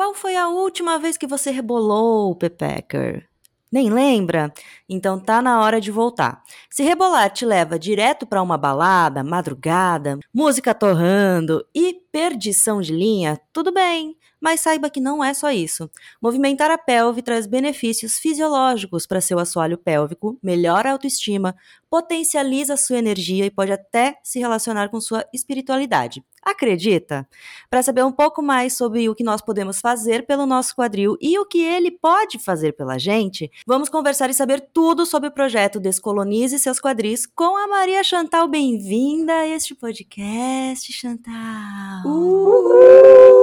[0.00, 3.28] Qual foi a última vez que você rebolou, Pepecker?
[3.70, 4.50] Nem lembra?
[4.88, 6.42] Então tá na hora de voltar.
[6.70, 13.38] Se rebolar te leva direto para uma balada, madrugada, música torrando e perdição de linha,
[13.52, 14.16] tudo bem.
[14.40, 15.90] Mas saiba que não é só isso.
[16.20, 21.54] Movimentar a pelve traz benefícios fisiológicos para seu assoalho pélvico, melhora a autoestima,
[21.90, 26.24] potencializa sua energia e pode até se relacionar com sua espiritualidade.
[26.42, 27.28] Acredita?
[27.68, 31.38] Para saber um pouco mais sobre o que nós podemos fazer pelo nosso quadril e
[31.38, 35.78] o que ele pode fazer pela gente, vamos conversar e saber tudo sobre o projeto
[35.78, 38.48] Descolonize seus quadris com a Maria Chantal.
[38.48, 42.06] Bem-vinda a este podcast, Chantal.
[42.06, 43.39] Uhul!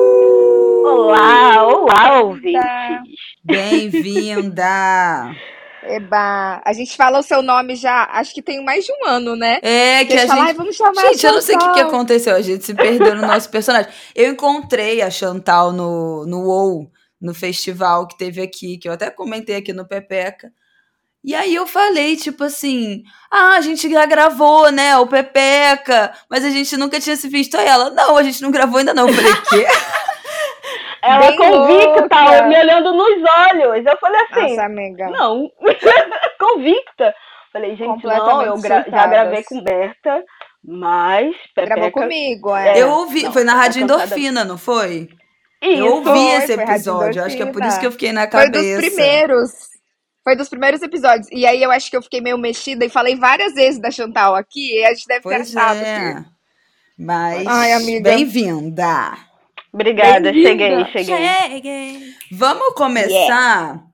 [0.91, 2.61] Olá, olá, ouvintes.
[3.43, 4.63] Bem-vinda!
[5.83, 9.35] Eba, a gente fala o seu nome já, acho que tem mais de um ano,
[9.35, 9.59] né?
[9.61, 10.47] É, que a fala, gente.
[10.47, 12.35] "Ai, vamos chamar Gente, a eu não sei o que, que Chantal." aconteceu.
[12.35, 13.91] A gente se perdeu no nosso personagem.
[14.15, 16.89] Eu encontrei a Chantal no, no WoW,
[17.21, 20.51] no festival que teve aqui, que eu até comentei aqui no Pepeca.
[21.23, 26.45] E aí eu falei, tipo assim, ah, a gente já gravou, né, o Pepeca, mas
[26.45, 27.55] a gente nunca tinha se visto.
[27.57, 29.07] Aí ela, não, a gente não gravou ainda não.
[29.09, 29.65] Eu falei, quê?
[31.07, 32.43] Ela Bem convicta, louca.
[32.47, 33.85] me olhando nos olhos.
[33.85, 35.09] Eu falei assim, Nossa, amiga.
[35.09, 35.49] não,
[36.39, 37.13] convicta.
[37.53, 40.23] Falei, gente, não, eu gra- já gravei com Berta,
[40.63, 42.01] mas Gravou Pepeca...
[42.01, 42.77] comigo, é.
[42.81, 43.81] eu ouvi, não, foi na Rádio.
[43.83, 45.07] Endorfina, não foi?
[45.63, 45.81] Isso.
[45.81, 48.29] eu ouvi foi, esse foi episódio, acho que é por isso que eu fiquei na
[48.29, 48.79] Foi cabeça.
[48.81, 49.51] dos primeiros.
[50.23, 51.27] Foi dos primeiros episódios.
[51.31, 54.35] E aí eu acho que eu fiquei meio mexida e falei várias vezes da Chantal
[54.35, 54.75] aqui.
[54.81, 56.15] E a gente deve ter Pois achado é.
[56.15, 56.25] que.
[56.99, 58.09] Mas Ai, amiga.
[58.11, 59.13] bem-vinda.
[59.77, 61.05] Obrigada, cheguei, cheguei.
[61.05, 62.13] Cheguei!
[62.31, 63.87] Vamos começar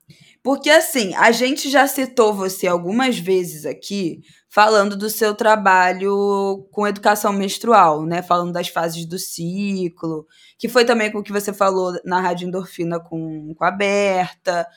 [0.44, 6.86] porque assim, a gente já citou você algumas vezes aqui falando do seu trabalho com
[6.86, 8.22] educação menstrual, né?
[8.22, 10.28] Falando das fases do ciclo,
[10.60, 14.68] que foi também com o que você falou na Rádio Endorfina com, com a Berta.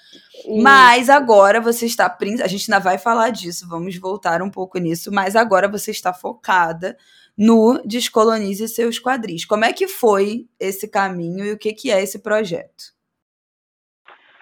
[0.62, 2.16] Mas agora você está.
[2.42, 6.12] A gente ainda vai falar disso, vamos voltar um pouco nisso, mas agora você está
[6.12, 6.96] focada
[7.36, 9.44] no Descolonize Seus Quadris.
[9.44, 12.96] Como é que foi esse caminho e o que, que é esse projeto?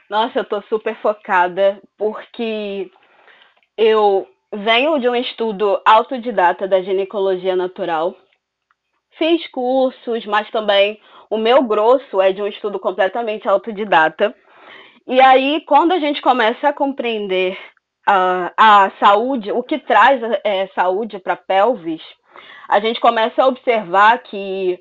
[0.09, 2.91] Nossa, eu tô super focada porque
[3.77, 8.15] eu venho de um estudo autodidata da ginecologia natural.
[9.19, 11.01] Fiz cursos, mas também
[11.31, 14.35] o meu grosso é de um estudo completamente autodidata.
[15.07, 17.59] E aí, quando a gente começa a compreender
[18.07, 22.03] a, a saúde, o que traz é, saúde para pelvis,
[22.69, 24.79] a gente começa a observar que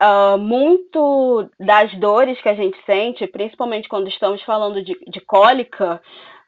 [0.00, 6.00] ah, muito das dores que a gente sente, principalmente quando estamos falando de, de cólica,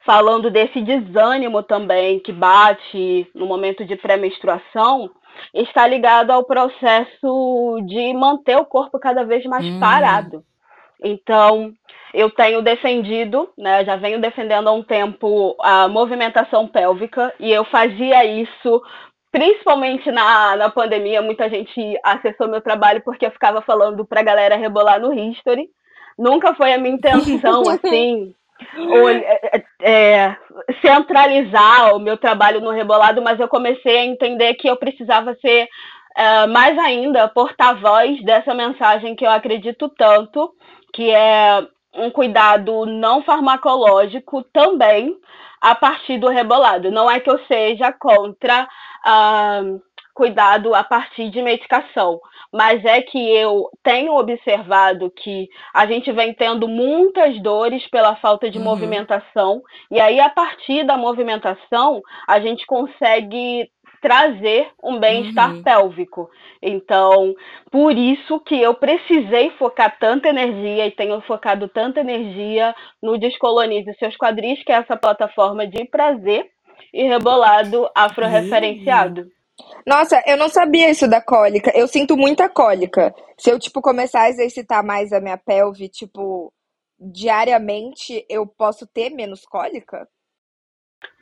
[0.05, 5.09] falando desse desânimo também que bate no momento de pré-menstruação,
[5.53, 9.79] está ligado ao processo de manter o corpo cada vez mais Hum.
[9.79, 10.43] parado.
[11.03, 11.73] Então,
[12.13, 17.65] eu tenho defendido, né, já venho defendendo há um tempo a movimentação pélvica e eu
[17.65, 18.81] fazia isso
[19.33, 21.19] principalmente na, na pandemia.
[21.19, 25.67] Muita gente acessou meu trabalho porque eu ficava falando pra galera rebolar no history.
[26.17, 28.35] Nunca foi a minha intenção, assim,
[28.77, 30.37] ou, é, é,
[30.85, 35.67] centralizar o meu trabalho no rebolado, mas eu comecei a entender que eu precisava ser
[36.15, 40.53] é, mais ainda porta-voz dessa mensagem que eu acredito tanto,
[40.93, 41.65] que é
[41.95, 45.15] um cuidado não farmacológico também
[45.61, 46.91] a partir do rebolado.
[46.91, 48.67] Não é que eu seja contra
[49.05, 49.61] ah,
[50.13, 52.19] cuidado a partir de medicação,
[52.51, 58.49] mas é que eu tenho observado que a gente vem tendo muitas dores pela falta
[58.49, 58.63] de Uhum.
[58.65, 63.69] movimentação, e aí a partir da movimentação a gente consegue
[64.03, 65.63] trazer um bem-estar Uhum.
[65.63, 66.29] pélvico.
[66.61, 67.33] Então,
[67.71, 73.95] por isso que eu precisei focar tanta energia e tenho focado tanta energia no Descolonize
[73.97, 76.45] Seus Quadris, que é essa plataforma de prazer
[76.93, 79.25] e rebolado afro-referenciado.
[79.87, 81.71] Nossa, eu não sabia isso da cólica.
[81.73, 83.13] Eu sinto muita cólica.
[83.37, 86.51] Se eu, tipo, começar a exercitar mais a minha pelve, tipo,
[86.99, 90.07] diariamente, eu posso ter menos cólica?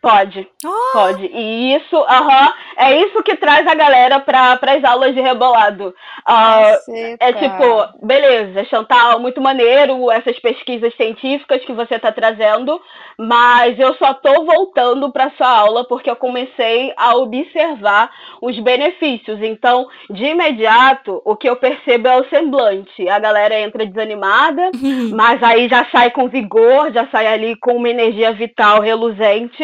[0.01, 1.25] Pode, Oh, pode.
[1.27, 5.93] E isso, aham, é isso que traz a galera para as aulas de rebolado.
[6.25, 7.23] Caceta.
[7.23, 12.81] É tipo, beleza, Chantal, muito maneiro essas pesquisas científicas que você está trazendo,
[13.17, 18.09] mas eu só tô voltando para sua aula porque eu comecei a observar
[18.41, 19.39] os benefícios.
[19.41, 23.07] Então, de imediato, o que eu percebo é o semblante.
[23.07, 24.71] A galera entra desanimada,
[25.13, 29.63] mas aí já sai com vigor, já sai ali com uma energia vital reluzente.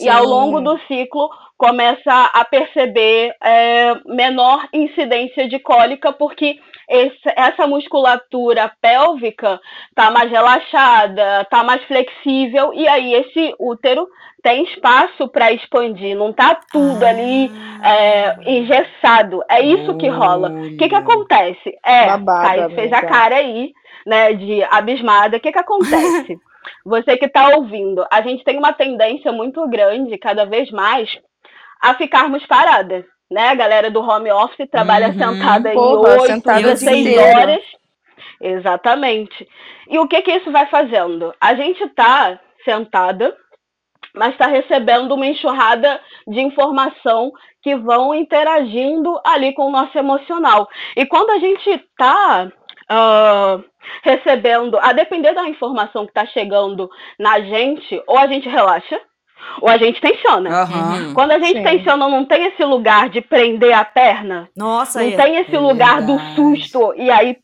[0.00, 0.28] E ao Sim.
[0.28, 6.58] longo do ciclo começa a perceber é, menor incidência de cólica, porque
[6.88, 9.60] esse- essa musculatura pélvica
[9.94, 14.06] tá mais relaxada, tá mais flexível, e aí esse útero
[14.42, 17.50] tem espaço para expandir, não tá tudo ali
[17.82, 19.42] é, engessado.
[19.48, 20.50] É isso que rola.
[20.50, 20.98] O que, que Olha.
[21.04, 21.78] acontece?
[21.84, 23.72] É, Babado, Kai fez a cara aí,
[24.06, 25.38] né, de abismada.
[25.38, 26.38] O que, que acontece?
[26.84, 31.10] Você que está ouvindo, a gente tem uma tendência muito grande, cada vez mais,
[31.82, 33.04] a ficarmos paradas.
[33.30, 33.48] Né?
[33.48, 35.18] A galera do home office trabalha Uhum.
[35.18, 37.38] sentada em Porra, 8, sentada o dia 16 inteiro.
[37.38, 37.62] horas.
[38.40, 39.48] Exatamente.
[39.88, 41.34] E o que, que isso vai fazendo?
[41.40, 43.34] A gente está sentada,
[44.14, 47.32] mas está recebendo uma enxurrada de informação
[47.62, 50.68] que vão interagindo ali com o nosso emocional.
[50.96, 52.48] E quando a gente está
[54.02, 59.00] recebendo, a depender da informação que está chegando na gente, ou a gente relaxa,
[59.60, 60.64] ou a gente tensiona.
[60.64, 61.14] Uhum.
[61.14, 61.64] Quando a gente Sim.
[61.64, 65.16] tensiona, não tem esse lugar de prender a perna, Nossa, não é.
[65.16, 66.34] tem esse lugar do Verdade.
[66.34, 67.36] susto e aí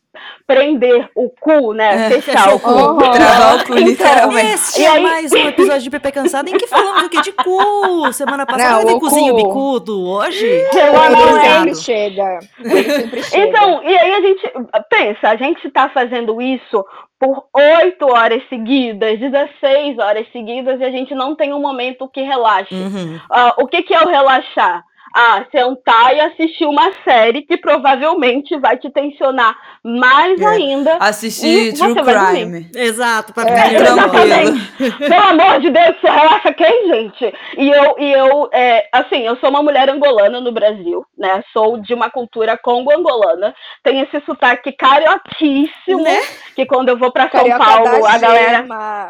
[0.45, 2.07] prender o cu, né?
[2.07, 2.69] É, Fechar o cu.
[2.69, 2.97] Uhum.
[2.97, 4.51] Travar o cu, Então, literalmente.
[4.53, 7.21] Este E é aí- mais um episódio de Pepe Cansado em que falamos o quê?
[7.21, 8.11] De cu.
[8.13, 9.43] Semana passada Não, teve o cozinho cu.
[9.43, 10.05] bicudo.
[10.09, 12.39] Hoje, sempre chega.
[12.61, 13.47] Sempre chega.
[13.47, 14.53] Então, e aí a gente
[14.89, 16.85] pensa, a gente está fazendo isso
[17.19, 22.21] por 8 horas seguidas, 16 horas seguidas, e a gente não tem um momento que
[22.21, 22.73] relaxe.
[22.73, 23.19] Uhum.
[23.29, 24.83] Ah, o que, que é o relaxar?
[25.13, 30.45] Ah, sentar e assistir uma série que provavelmente vai te tensionar mais É.
[30.45, 30.97] ainda.
[30.99, 31.95] Assistir E True.
[31.95, 32.69] Crime.
[32.75, 34.25] Exato, pra É, ficar tranquilo.
[34.27, 34.97] nervosa.
[34.97, 37.33] Pelo amor de Deus, você relaxa quem, gente?
[37.57, 41.43] E eu, e eu é, assim, eu sou uma mulher angolana no Brasil, né?
[41.51, 43.53] Sou de uma cultura congo-angolana.
[43.83, 46.19] Tenho esse sotaque carioquíssimo, Né?
[46.55, 48.65] que quando eu vou pra São Carioca Paulo, a galera...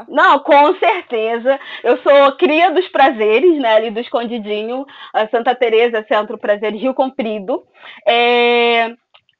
[0.07, 1.59] Não, com certeza.
[1.83, 3.75] Eu sou cria dos prazeres, né?
[3.75, 7.63] Ali do Escondidinho, a Santa Teresa, Centro Prazer, Rio Comprido.
[8.07, 8.93] É...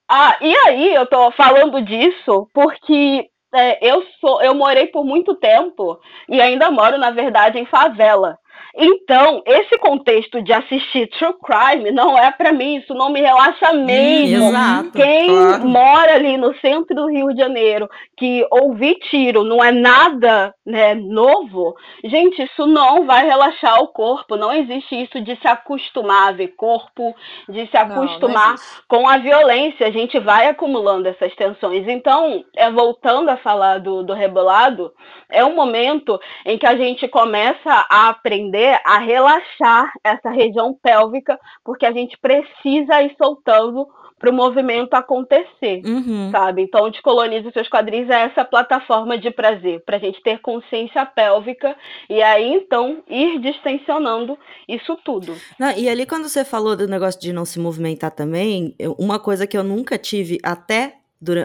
[0.08, 5.36] Ah, e aí eu tô falando disso porque é, eu sou, eu morei por muito
[5.36, 8.38] tempo e ainda moro, na verdade, em favela.
[8.76, 13.74] Então, esse contexto de assistir True Crime não é pra mim, isso não me relaxa
[13.74, 14.48] mesmo.
[14.50, 14.92] Exato.
[14.92, 15.68] Quem Claro.
[15.68, 20.94] mora ali no centro do Rio de Janeiro, que ouvir tiro não é nada né,
[20.96, 21.76] novo,
[22.06, 24.36] gente, isso não vai relaxar o corpo.
[24.38, 27.14] Não existe isso de se acostumar a ver corpo,
[27.50, 28.82] de se Não, não acostumar existe.
[28.88, 29.88] com a violência.
[29.88, 31.88] A gente vai acumulando essas tensões.
[31.88, 34.92] Então, é, voltando a falar do, do rebolado,
[35.30, 41.40] é um momento em que a gente começa a aprender a relaxar essa região pélvica,
[41.64, 43.88] porque a gente precisa ir soltando
[44.22, 45.82] para o movimento acontecer.
[45.84, 46.30] Uhum.
[46.30, 46.62] Sabe?
[46.62, 51.04] Então, Descolonize os Seus Quadris é essa plataforma de prazer, para a gente ter consciência
[51.08, 51.76] pélvica
[52.08, 54.38] e aí, então, ir distensionando
[54.70, 55.36] isso tudo.
[55.60, 59.48] Não, e ali quando você falou do negócio de não se movimentar também, uma coisa
[59.48, 60.98] que eu nunca tive até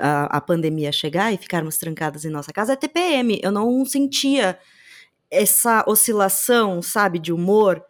[0.03, 3.41] a, a pandemia chegar e ficarmos trancadas em nossa casa é TPM.
[3.43, 4.59] Eu não sentia
[5.31, 7.83] essa oscilação, sabe, de humor.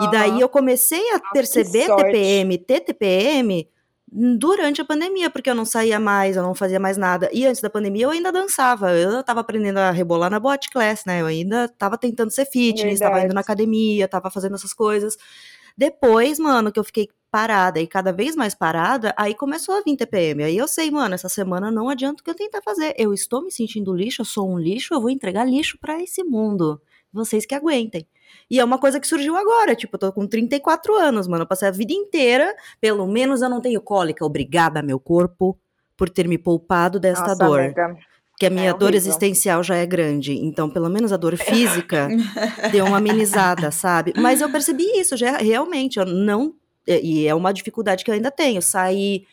[0.00, 2.04] E daí eu comecei a perceber sorte.
[2.04, 3.68] TPM, ter TPM
[4.14, 7.30] durante a pandemia, porque eu não saía mais, eu não fazia mais nada.
[7.32, 11.04] E antes da pandemia eu ainda dançava, eu tava aprendendo a rebolar na bot class,
[11.06, 11.22] né?
[11.22, 15.16] Eu ainda tava tentando ser fitness, tava indo na academia, tava fazendo essas coisas.
[15.76, 19.96] Depois, mano, que eu fiquei parada e cada vez mais parada, aí começou a vir
[19.96, 20.44] TPM.
[20.44, 22.94] Aí eu sei, mano, essa semana não adianta o que eu tentar fazer.
[22.98, 26.22] Eu estou me sentindo lixo, eu sou um lixo, eu vou entregar lixo pra esse
[26.22, 26.80] mundo.
[27.10, 28.06] Vocês que aguentem.
[28.50, 31.44] E é uma coisa que surgiu agora, tipo, eu tô com 34 anos, mano.
[31.44, 34.24] Eu passei a vida inteira, pelo menos eu não tenho cólica.
[34.24, 35.58] Obrigada, meu corpo,
[35.96, 37.60] por ter me poupado desta Nossa, dor.
[37.60, 37.96] amiga.
[38.42, 40.32] Porque a minha É dor existencial já é grande.
[40.32, 42.08] Então, pelo menos a dor física
[42.72, 44.12] deu uma amenizada, sabe?
[44.16, 45.98] Mas eu percebi isso, já realmente.
[45.98, 46.54] Eu não
[46.86, 49.24] e é uma dificuldade que eu ainda tenho, sair,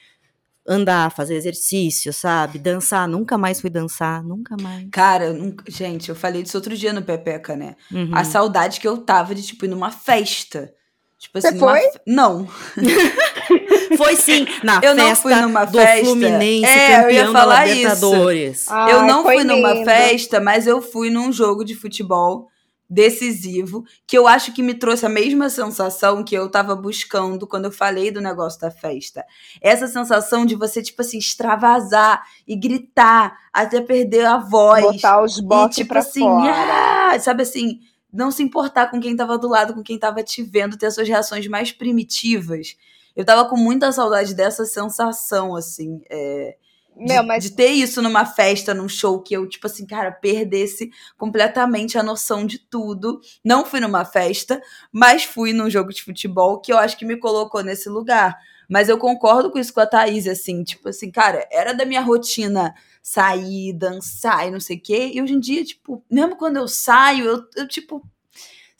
[0.67, 2.59] andar, fazer exercício, sabe?
[2.59, 4.87] Dançar, nunca mais fui dançar, nunca mais.
[4.91, 5.63] Cara, nunca...
[5.71, 7.75] gente, eu falei disso outro dia no Pepeca, né?
[7.91, 8.11] Uhum.
[8.13, 10.71] A saudade que eu tava de, tipo, ir numa festa.
[11.17, 11.79] Tipo assim, Você foi?
[11.81, 12.47] fe- Não.
[13.97, 16.05] Foi sim, na Eu festa não fui numa do festa.
[16.05, 17.75] Fluminense, É, eu ia campeão da falar isso.
[17.77, 18.67] Libertadores.
[18.67, 19.85] eu Ai, não fui numa lindo.
[19.85, 22.47] festa, mas eu fui num jogo de futebol
[22.91, 27.65] decisivo, que eu acho que me trouxe a mesma sensação que eu tava buscando quando
[27.65, 29.23] eu falei do negócio da festa.
[29.61, 34.81] Essa sensação de você, tipo assim, extravasar e gritar até perder a voz.
[34.83, 37.11] Botar os e, botes tipo pra assim, fora.
[37.13, 37.79] ah, sabe assim,
[38.11, 40.95] não se importar com quem tava do lado, com quem tava te vendo, ter as
[40.95, 42.75] suas reações mais primitivas.
[43.15, 46.55] Eu tava com muita saudade dessa sensação, assim, é,
[46.99, 50.11] de, Meu, mas de ter isso numa festa, num show, que eu, tipo assim, cara,
[50.11, 53.21] perdesse completamente a noção de tudo.
[53.43, 54.61] Não fui numa festa,
[54.91, 58.37] mas fui num jogo de futebol que eu acho que me colocou nesse lugar.
[58.67, 62.01] Mas eu concordo com isso com a Thaís, assim, tipo assim, cara, era da minha
[62.01, 65.11] rotina sair, dançar e não sei o quê.
[65.13, 68.03] E hoje em dia, tipo, mesmo quando eu saio, eu, eu tipo,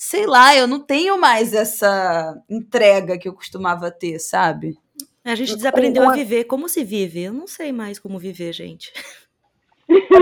[0.02, 4.78] sei lá, eu não tenho mais essa entrega que eu costumava ter, sabe?
[5.26, 6.46] A gente desaprendeu a viver.
[6.46, 7.24] Como se vive?
[7.24, 8.94] Eu não sei mais como viver, gente.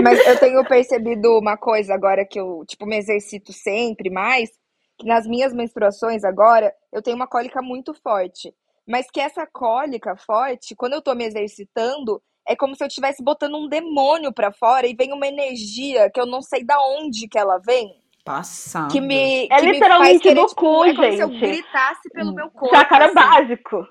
[0.02, 4.50] Mas eu tenho percebido uma coisa agora que eu, tipo, me exercito sempre mais,
[4.98, 8.52] que nas minhas menstruações agora, eu tenho uma cólica muito forte.
[8.84, 13.22] Mas que essa cólica forte, quando eu tô me exercitando, é como se eu estivesse
[13.22, 17.28] botando um demônio pra fora e vem uma energia que eu não sei da onde
[17.28, 18.92] que ela vem, Passado.
[18.92, 21.28] que me, É que me literalmente faz querer, do tipo, cu, é como se eu
[21.30, 21.40] gente.
[21.40, 22.76] gritasse pelo meu corpo.
[22.76, 23.14] Chácara assim.
[23.14, 23.86] básico.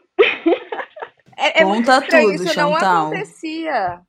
[1.35, 3.07] É, é muito Conta estranho, tudo, isso não Chantal.
[3.07, 4.01] acontecia.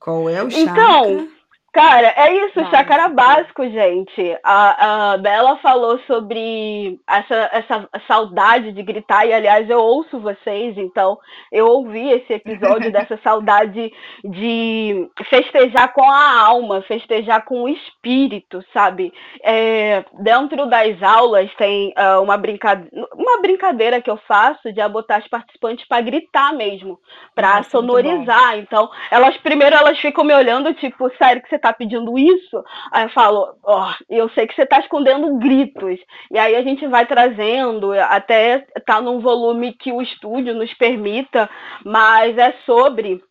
[0.00, 0.72] Qual é o chakra?
[0.72, 1.28] Então,
[1.72, 2.76] cara, é isso, Básico.
[2.76, 4.38] chácara básico, gente.
[4.42, 10.76] A, a Bela falou sobre essa, essa saudade de gritar, e aliás, eu ouço vocês,
[10.78, 11.18] então
[11.52, 13.92] eu ouvi esse episódio dessa saudade
[14.24, 19.12] de festejar com a alma, festejar com o espírito, sabe?
[19.44, 25.16] É, dentro das aulas tem ah, uma, brincadeira, uma brincadeira que eu faço de botar
[25.16, 26.98] as participantes para gritar mesmo,
[27.34, 28.58] para sonorizar.
[28.58, 32.64] Então, elas primeiro elas ficam me olhando, tipo, sério que você tá pedindo isso?
[32.92, 35.98] Aí eu falo, ó, eu sei que você tá escondendo gritos.
[36.30, 41.48] E aí a gente vai trazendo, até tá num volume que o estúdio nos permita,
[41.84, 43.22] mas é sobre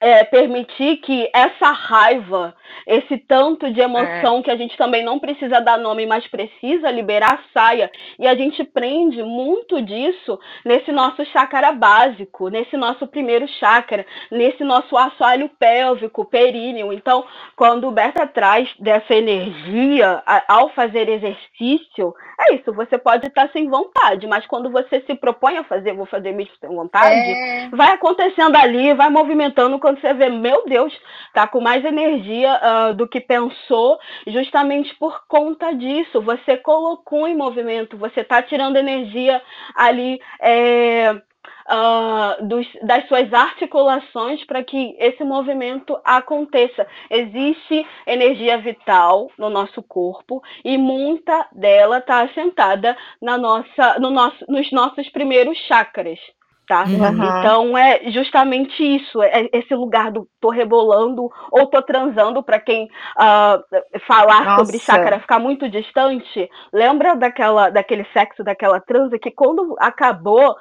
[0.00, 2.54] é, permitir que essa raiva,
[2.86, 7.42] esse tanto de emoção que a gente também não precisa dar nome, mas precisa liberar,
[7.52, 7.90] saia.
[8.18, 14.62] E a gente prende muito disso nesse nosso chácara básico, nesse nosso primeiro chácara, nesse
[14.64, 16.92] nosso assoalho pélvico, períneo.
[16.92, 17.24] Então,
[17.56, 23.68] quando o Berta traz dessa energia ao fazer exercício, é isso, você pode estar sem
[23.68, 27.92] vontade, mas quando você se propõe a fazer, vou fazer mesmo sem vontade, É, vai
[27.92, 30.92] acontecendo ali, vai movimentando quando você vê, meu Deus,
[31.32, 36.20] tá com mais energia ah, do que pensou, justamente por conta disso.
[36.22, 39.40] Você colocou em movimento, você tá tirando energia
[39.74, 41.20] ali é,
[41.66, 46.86] ah, dos- das suas articulações para que esse movimento aconteça.
[47.10, 54.44] Existe energia vital no nosso corpo e muita dela está assentada na nossa, no nosso,
[54.48, 56.18] nos nossos primeiros chakras.
[56.66, 56.84] Tá?
[56.84, 57.38] Uhum.
[57.38, 62.88] Então é justamente isso, é esse lugar do tô rebolando ou tô transando para quem
[63.18, 63.60] ah,
[64.06, 64.64] falar Nossa.
[64.64, 66.48] sobre chácara ficar muito distante.
[66.72, 70.56] Lembra daquela daquele sexo daquela transa que quando acabou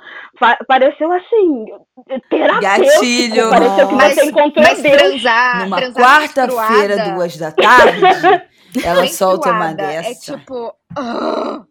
[0.67, 1.67] pareceu assim
[2.29, 4.97] terapêutico, Gatilho, pareceu que você encontrou mas Deus.
[4.97, 8.01] transar, Numa transar quarta-feira, duas da tarde,
[8.83, 10.33] ela solta uma menstruada dessa.
[10.33, 10.73] É tipo.
[10.97, 11.61] ah.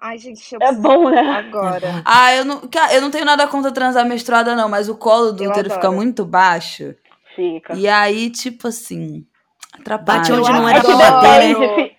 [0.00, 1.20] Ai, gente, eu É bom, né?
[1.30, 2.02] agora.
[2.04, 5.44] Ah, eu não, eu não tenho nada contra transar menstruada, não, mas o colo do
[5.44, 5.96] Eu útero fica adoro.
[5.96, 6.94] muito baixo.
[7.36, 7.74] Fica.
[7.74, 9.24] E aí, tipo assim,
[9.78, 10.18] atrapalha.
[10.20, 11.90] Bate onde Eu não era É bater, né?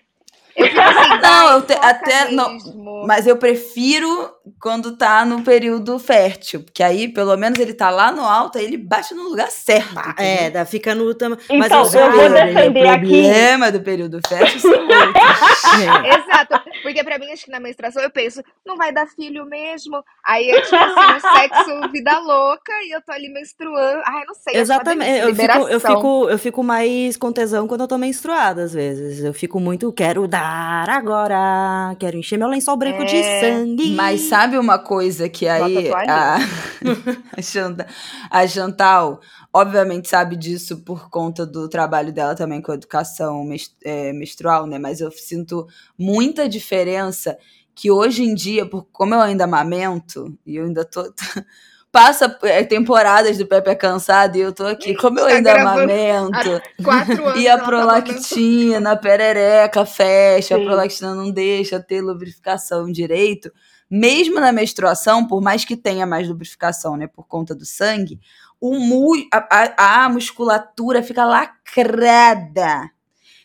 [0.54, 2.58] Eu fico assim, Não, eu te- até- não.
[3.06, 4.30] Mas eu prefiro
[4.60, 8.64] quando tá no período fértil, porque aí, pelo menos, ele tá lá no alto, aí
[8.64, 9.94] ele bate no lugar certo.
[10.18, 11.30] É, dá, fica no tam...
[11.30, 13.00] Mas Então, os eu vou outros- defender o aqui.
[13.00, 15.64] problema do período fértil são outros.
[16.04, 20.02] Exato, porque pra mim, acho que na menstruação eu penso, não vai dar filho mesmo.
[20.24, 24.02] Aí é tipo assim, sexo vida louca e eu tô ali menstruando.
[24.04, 24.54] Ai, não sei.
[24.54, 25.20] uma Exatamente.
[25.20, 29.22] Eu fico, eu, fico, eu fico mais com tesão quando eu tô menstruada, às vezes.
[29.24, 33.92] Eu fico muito, quero dar agora, quero encher meu lençol branco de É, sangue.
[33.92, 36.36] Mas sabe uma coisa que aí a,
[37.36, 37.86] a, Chanta-
[38.30, 39.20] a Chantal,
[39.52, 43.46] obviamente, sabe disso por conta do trabalho dela também com a educação
[43.84, 44.78] é, menstrual, né?
[44.78, 45.66] Mas eu sinto
[45.98, 47.36] muita diferença
[47.74, 51.12] que hoje em dia, por, como eu ainda amamento, e eu ainda tô.
[51.90, 55.60] Passa é, temporadas do Pepe é cansado e eu tô aqui, como eu Tá ainda
[55.60, 56.62] amamento.
[57.36, 60.62] E a tá prolactina, a perereca fecha, Sim.
[60.62, 63.52] a prolactina não deixa ter lubrificação direito.
[63.90, 68.18] Mesmo na menstruação, por mais que tenha mais lubrificação, né, por conta do sangue,
[68.62, 72.90] o mu a, a- a musculatura fica lacrada.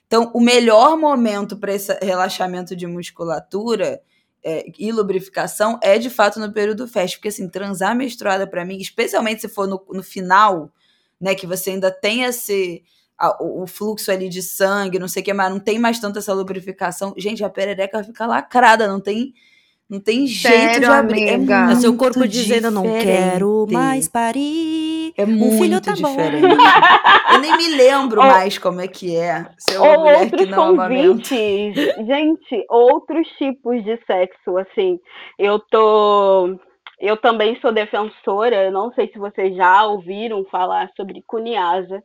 [0.08, 4.02] Então, o melhor momento para esse relaxamento de musculatura
[4.44, 8.78] é, e lubrificação é de fato no período fértil, porque assim, transar menstruada para mim,
[8.78, 10.72] especialmente se for no, no final,
[11.20, 12.84] né, que você ainda tem esse
[13.18, 16.20] a- o, fluxo ali de sangue, não sei o que, mas não tem mais tanto
[16.20, 17.14] essa lubrificação.
[17.18, 19.34] Gente, a perereca fica lacrada, não tem
[19.90, 21.30] não tem jeito de abrir.
[21.30, 21.54] amiga?
[21.54, 25.14] É É muito seu corpo dizendo, não quero mais parir.
[25.18, 26.10] É um muito filho tá bom.
[26.10, 26.58] diferente.
[27.34, 30.36] Eu nem me lembro Ou- mais como é que é ser uma Ou mulher que
[30.36, 31.08] outros não amamenta.
[31.08, 31.76] convites.
[32.06, 35.00] Gente, outros tipos de sexo, assim.
[35.40, 36.60] Eu tô.
[37.00, 42.02] Eu também sou defensora, eu não sei se vocês já ouviram falar sobre Cuniasa,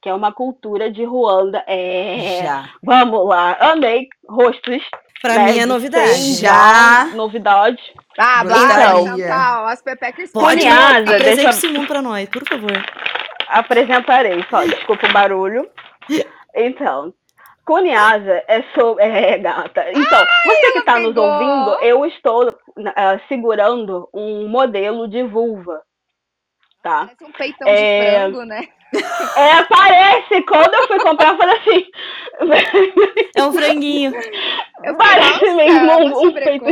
[0.00, 1.64] que é uma cultura de Ruanda.
[1.66, 2.42] É.
[2.44, 2.68] Já.
[2.82, 4.82] Vamos lá, amei rostos.
[5.22, 6.34] Pra né, mim é de novidade.
[6.34, 7.06] Já.
[7.14, 7.78] Novidade.
[8.18, 8.76] Ah, Gostaria.
[8.94, 9.66] vai, Chantal.
[9.66, 12.72] As pepecas Pode Cunhada, apresente deixa- esse mundo pra nós, por favor.
[13.48, 15.68] Apresentarei, só desculpa o barulho.
[16.54, 17.12] Então,
[17.64, 19.04] Cunhasa é sobre.
[19.04, 19.86] É, gata.
[19.90, 22.48] Então, você que está nos ouvindo, eu estou
[22.94, 25.82] ah, segurando um modelo de vulva.
[26.82, 27.06] Tá?
[27.06, 28.10] Parece um peitão É.
[28.26, 28.68] de frango, né?
[29.36, 30.42] É, parece!
[30.42, 31.86] Quando eu fui comprar, eu falei assim.
[33.36, 34.12] É um franguinho.
[34.84, 36.64] Eu Parece nossa, mesmo é um- um peito.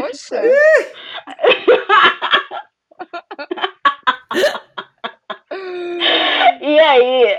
[6.61, 7.39] E aí,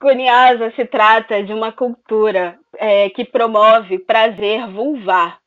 [0.00, 5.38] Cunhasa se trata de uma cultura é, que promove prazer vulvar.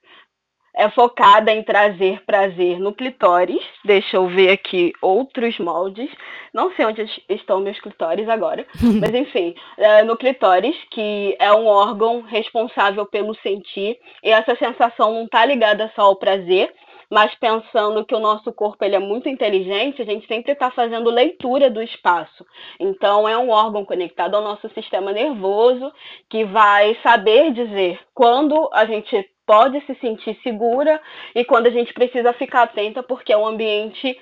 [0.75, 3.63] É focada em trazer prazer no clitóris.
[3.85, 6.09] Deixa eu ver aqui outros moldes.
[6.53, 8.65] Não sei onde es- estão meus clitóris agora.
[8.99, 13.99] Mas enfim, é, no clitóris, que é um órgão responsável pelo sentir.
[14.23, 16.73] E essa sensação não está ligada só ao prazer,
[17.09, 21.11] mas pensando que o nosso corpo ele é muito inteligente, a gente sempre está fazendo
[21.11, 22.43] leitura do espaço.
[22.79, 25.93] Então, é um órgão conectado ao nosso sistema nervoso
[26.27, 31.01] que vai saber dizer quando a gente pode se sentir segura
[31.35, 34.17] e quando a gente precisa ficar atenta, porque é um ambiente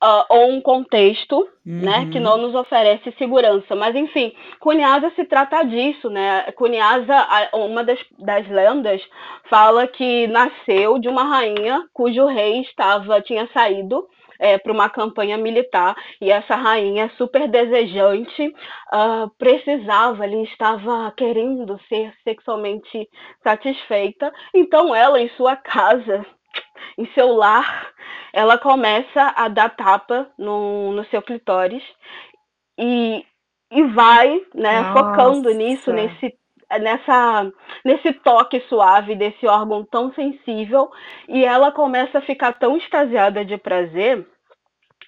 [0.00, 2.10] ah, ou um contexto né, Uhum.
[2.10, 3.76] que não nos oferece segurança.
[3.76, 6.50] Mas, enfim, Cunhasa se trata disso, né?
[6.56, 7.14] Cunhasa,
[7.52, 9.00] uma das, das lendas,
[9.48, 14.08] fala que nasceu de uma rainha cujo rei estava tinha saído
[14.62, 18.54] para uma campanha militar e essa rainha super desejante
[18.92, 23.08] ah, precisava ali estava querendo ser sexualmente
[23.42, 26.24] satisfeita então ela em sua casa
[26.98, 27.92] em seu lar
[28.32, 31.82] ela começa a dar tapa no, no seu clitóris
[32.78, 33.24] e,
[33.70, 34.92] e vai né Nossa.
[34.92, 36.41] focando nisso nesse
[36.78, 37.50] nessa
[37.84, 40.90] nesse toque suave desse órgão tão sensível
[41.28, 44.26] e ela começa a ficar tão extasiada de prazer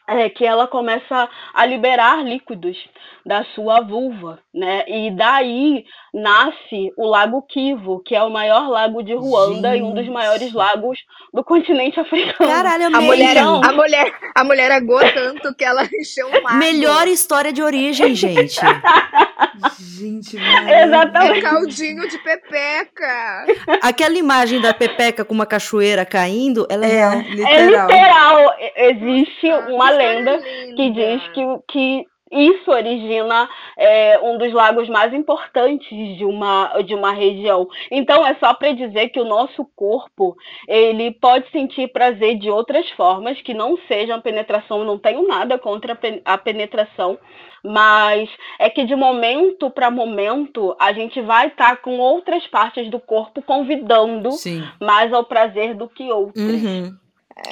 [0.07, 2.77] é, que ela começa a liberar líquidos
[3.24, 4.85] da sua vulva, né?
[4.87, 9.94] E daí nasce o Lago Kivu, que é o maior lago de Ruanda e um
[9.94, 10.12] dos Gente.
[10.12, 10.98] maiores lagos
[11.33, 12.50] do continente africano.
[12.50, 13.00] Caralho, A amei.
[13.07, 16.59] mulher, Então- a, mulher, a mulher agou tanto que ela encheu um lago.
[16.59, 18.61] Melhor história de origem, gente.
[19.78, 20.37] Gente,
[20.68, 21.42] É Exatamente.
[21.42, 23.46] caldinho de pepeca.
[23.83, 27.12] Aquela imagem da Pepeca com uma cachoeira caindo, ela é, É, real.
[27.12, 27.87] É literal.
[27.88, 28.54] literal.
[28.76, 30.38] Existe Ah, uma que lenda
[30.76, 36.94] que diz que, que isso origina é, um dos lagos mais importantes de uma, de
[36.94, 37.68] uma região.
[37.90, 40.34] Então é só para dizer que o nosso corpo
[40.66, 44.78] ele pode sentir prazer de outras formas que não sejam penetração.
[44.80, 47.18] Eu não tenho nada contra a pen- a penetração,
[47.62, 52.98] mas é que de momento para momento a gente vai estar com outras partes do
[52.98, 54.62] corpo convidando Sim.
[54.80, 56.44] mais ao prazer do que outras.
[56.44, 56.96] Uhum.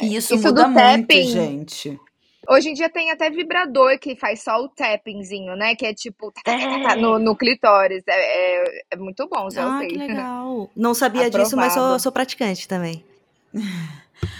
[0.00, 1.22] E isso, Isso muda do muito, tapping.
[1.24, 2.00] gente.
[2.48, 5.74] Hoje em dia tem até vibrador que faz só o tappingzinho, né?
[5.76, 8.02] Que é tipo tá, tá, tá, tá, no, no clitóris.
[8.06, 8.12] É,
[8.64, 9.88] é, é muito bom, já Ah, sei.
[9.88, 10.68] que legal.
[10.76, 12.02] Não sabia disso, mas sou, Aprovado.
[12.02, 13.04] sou praticante também.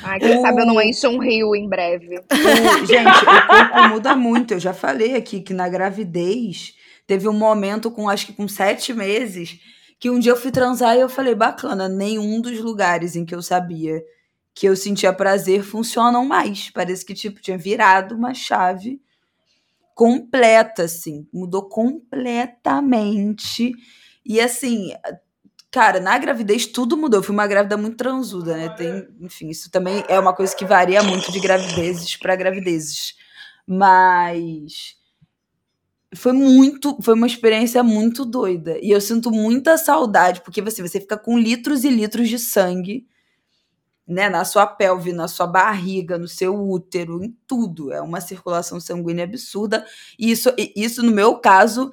[0.03, 2.17] Ai, quem O- sabe eu não encho um rio em breve.
[2.31, 4.55] O- gente, o corpo muda muito.
[4.55, 6.75] Eu já falei aqui que na gravidez
[7.07, 9.59] teve um momento com acho que com sete meses
[10.01, 13.35] que um dia eu fui transar e eu falei, bacana, nenhum dos lugares em que
[13.35, 14.03] eu sabia
[14.55, 16.71] que eu sentia prazer funcionam mais.
[16.71, 19.01] Parece que tipo tinha virado uma chave
[19.95, 23.73] completa, assim, mudou completamente.
[24.25, 24.93] E assim,
[25.71, 27.21] cara, na gravidez tudo mudou.
[27.21, 28.69] Eu fui uma grávida muito transuda, né?
[28.71, 33.15] Tem, enfim, isso também é uma coisa que varia muito de gravidezes para gravidezes.
[33.67, 34.97] Mas
[36.15, 38.79] foi muito, foi uma experiência muito doida.
[38.83, 43.07] E eu sinto muita saudade, porque você, você fica com litros e litros de sangue,
[44.07, 47.93] né, na sua pelve, na sua barriga, no seu útero, em tudo.
[47.93, 49.87] É uma circulação sanguínea absurda.
[50.19, 51.91] E isso, isso no meu caso,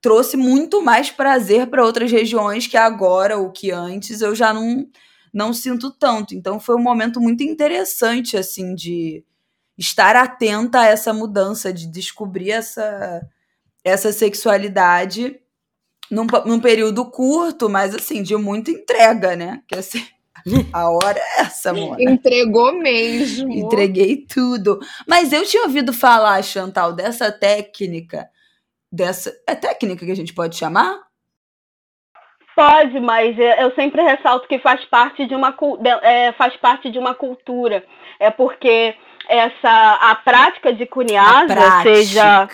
[0.00, 4.88] trouxe muito mais prazer para outras regiões que agora ou que antes eu já não
[5.32, 6.34] não sinto tanto.
[6.34, 9.24] Então foi um momento muito interessante assim de
[9.78, 13.22] estar atenta a essa mudança, de descobrir essa
[13.84, 15.40] essa sexualidade
[16.10, 19.62] num, num período curto, mas assim, de muita entrega, né?
[19.68, 20.04] Que assim,
[20.72, 22.00] a hora é essa, amor.
[22.00, 23.52] Entregou mesmo.
[23.52, 24.78] Entreguei tudo.
[25.06, 28.28] Mas eu tinha ouvido falar, Chantal, dessa técnica,
[28.90, 29.32] dessa.
[29.46, 30.98] É técnica que a gente pode chamar?
[32.54, 35.56] Pode, mas eu sempre ressalto que faz parte de uma,
[36.02, 37.84] é, faz parte de uma cultura.
[38.18, 38.94] É porque
[39.28, 42.48] essa a prática de cunhasa seja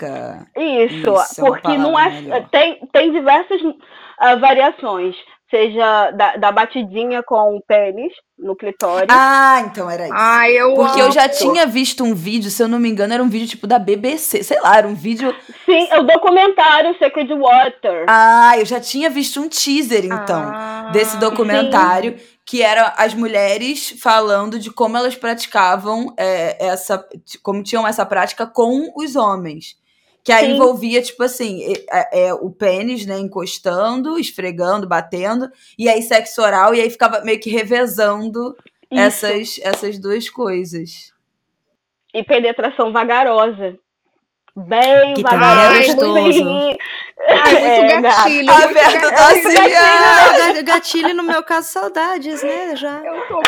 [0.54, 2.48] isso, isso é porque é não é melhor.
[2.50, 5.16] tem tem diversas uh, variações
[5.50, 9.08] seja da, da, batidinha com o pênis no clitóris.
[9.08, 10.14] Ah, então era isso.
[10.16, 11.08] Ah, eu Porque amo.
[11.08, 13.66] eu já tinha visto um vídeo, se eu não me engano, era um vídeo tipo
[13.66, 18.06] da BBC, sei lá, era um vídeo Sim, é o documentário Sacred Water.
[18.08, 22.18] Ah, eu já tinha visto um teaser então ah, desse documentário.
[22.18, 27.04] Sim que era as mulheres falando de como elas praticavam é, essa.
[27.42, 29.74] como tinham essa prática com os homens.
[30.26, 30.54] Que aí Sim.
[30.54, 36.74] envolvia, tipo assim, é, é, o pênis, né, encostando, esfregando, batendo, e aí sexo oral,
[36.74, 38.56] e aí ficava meio que revezando
[38.90, 41.14] essas, essas duas coisas.
[42.12, 43.78] E penetração vagarosa.
[44.56, 46.76] Bem que também é gostoso.
[47.28, 48.52] Ai, muito é, gatilho.
[48.52, 49.10] Muito gatilho,
[49.70, 52.74] gatilho, gatilho, no meu caso, saudades, né?
[52.74, 53.00] Já.
[53.04, 53.40] Eu tô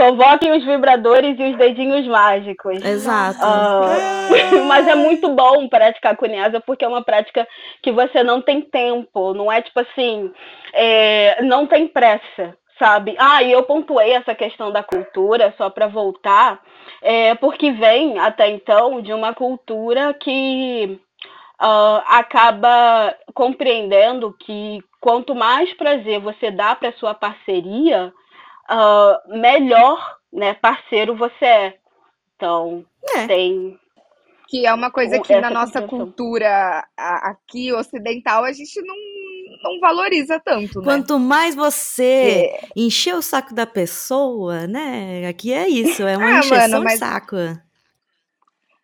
[0.00, 2.82] Convoquem os vibradores e os dedinhos mágicos.
[2.82, 3.38] Exato.
[3.38, 7.46] Uh, mas é muito bom praticar cunhasa porque é uma prática
[7.82, 9.34] que você não tem tempo.
[9.34, 10.32] Não é tipo assim,
[10.72, 13.14] é, não tem pressa sabe?
[13.18, 16.58] Ah, e eu pontuei essa questão da cultura, só para voltar,
[17.02, 20.98] é, porque vem até então de uma cultura que
[21.60, 28.10] uh, acaba compreendendo que quanto mais prazer você dá para sua parceria,
[28.70, 31.74] uh, melhor né, parceiro você é.
[32.36, 33.26] Então, é.
[33.26, 33.78] tem.
[34.48, 38.96] Que é uma coisa que na nossa cultura aqui ocidental a gente não
[39.62, 40.84] não valoriza tanto, né?
[40.84, 42.68] Quanto mais você é.
[42.74, 45.26] encher o saco da pessoa, né?
[45.28, 46.94] Aqui é isso, é uma ah, encheção mano, mas...
[46.94, 47.36] de saco.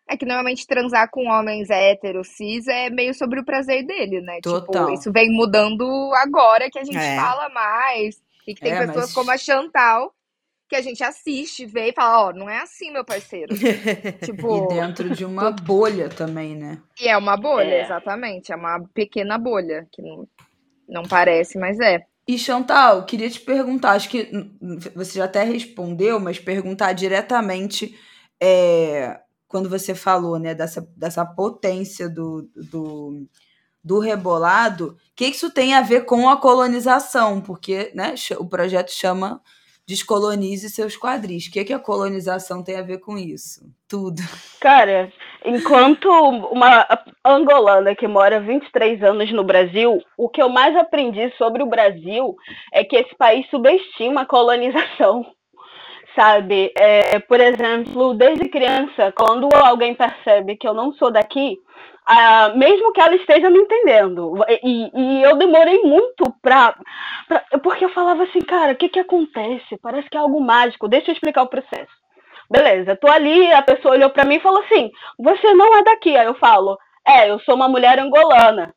[0.09, 4.35] É que normalmente transar com homens héteros, cis, é meio sobre o prazer dele, né?
[4.35, 4.85] Tipo, Total.
[4.85, 5.83] Tipo, isso vem mudando
[6.15, 7.15] agora que a gente é.
[7.17, 8.21] fala mais.
[8.47, 9.13] E que tem é, pessoas mas...
[9.13, 10.13] como a Chantal
[10.69, 13.55] que a gente assiste, vê e fala, ó, oh, não é assim, meu parceiro.
[14.23, 16.81] tipo, e dentro de uma bolha também, né?
[16.99, 17.81] E é uma bolha, é.
[17.83, 18.51] exatamente.
[18.51, 20.27] É uma pequena bolha, que não,
[20.87, 22.05] não parece, mas é.
[22.27, 24.29] E Chantal, queria te perguntar, acho que
[24.93, 27.97] você já até respondeu, mas perguntar diretamente
[28.41, 33.25] é, quando você falou né, dessa, dessa potência do, do,
[33.83, 37.41] do rebolado, o que isso tem a ver com a colonização?
[37.41, 39.41] Porque né, o projeto chama
[39.87, 41.47] Descolonize seus quadris.
[41.47, 43.61] O que, é que a colonização tem a ver com isso?
[43.87, 44.21] Tudo.
[44.59, 45.09] Cara,
[45.45, 46.09] enquanto
[46.51, 46.85] uma
[47.23, 52.35] angolana que mora 23 anos no Brasil, o que eu mais aprendi sobre o Brasil
[52.73, 55.25] é que esse país subestima a colonização.
[56.17, 56.73] Sabe?
[56.75, 61.57] É, por exemplo, desde criança, quando alguém percebe que eu não sou daqui,
[62.09, 64.35] Uh, mesmo que ela esteja me entendendo.
[64.63, 66.73] E, e eu demorei muito pra,
[67.27, 69.77] pra, Porque eu falava assim, cara, o que que acontece?
[69.81, 70.87] Parece que é algo mágico.
[70.87, 71.91] Deixa eu explicar o processo.
[72.49, 76.15] Beleza, tô ali, a pessoa olhou para mim e falou assim: Você não é daqui.
[76.15, 78.73] Aí eu falo: É, eu sou uma mulher angolana.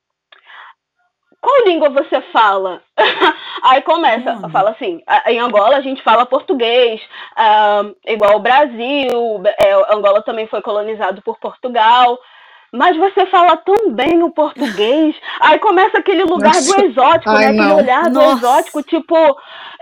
[1.40, 2.82] Qual língua você fala?
[3.62, 4.50] Aí começa, hum.
[4.50, 7.00] fala assim: em Angola a gente fala português,
[7.36, 12.18] uh, igual o Brasil, é, Angola também foi colonizado por Portugal
[12.72, 15.16] mas você fala tão bem o português.
[15.40, 16.76] Aí começa aquele lugar Nossa.
[16.76, 17.62] do exótico, Ai, né?
[17.62, 18.10] Aquele olhar Nossa.
[18.10, 19.16] do exótico, tipo,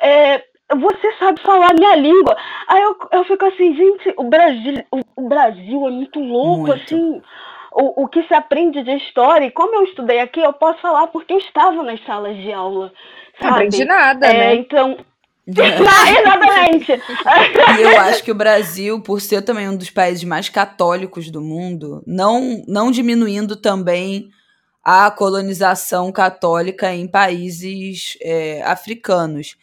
[0.00, 0.42] é,
[0.74, 2.36] você sabe falar minha língua.
[2.66, 6.72] Aí eu, eu fico assim, gente, o Brasil, o, o Brasil é muito louco, muito.
[6.72, 7.22] assim.
[7.80, 11.06] O, o que se aprende de história, e como eu estudei aqui, eu posso falar
[11.08, 12.92] porque eu estava nas salas de aula.
[13.38, 13.44] Sabe?
[13.44, 14.54] Não aprendi nada, é, né?
[14.56, 14.98] Então,
[15.46, 16.92] exatamente.
[17.78, 21.40] e eu acho que o Brasil, por ser também um dos países mais católicos do
[21.40, 24.28] mundo, não, não diminuindo também
[24.84, 29.56] a colonização católica em países é, africanos.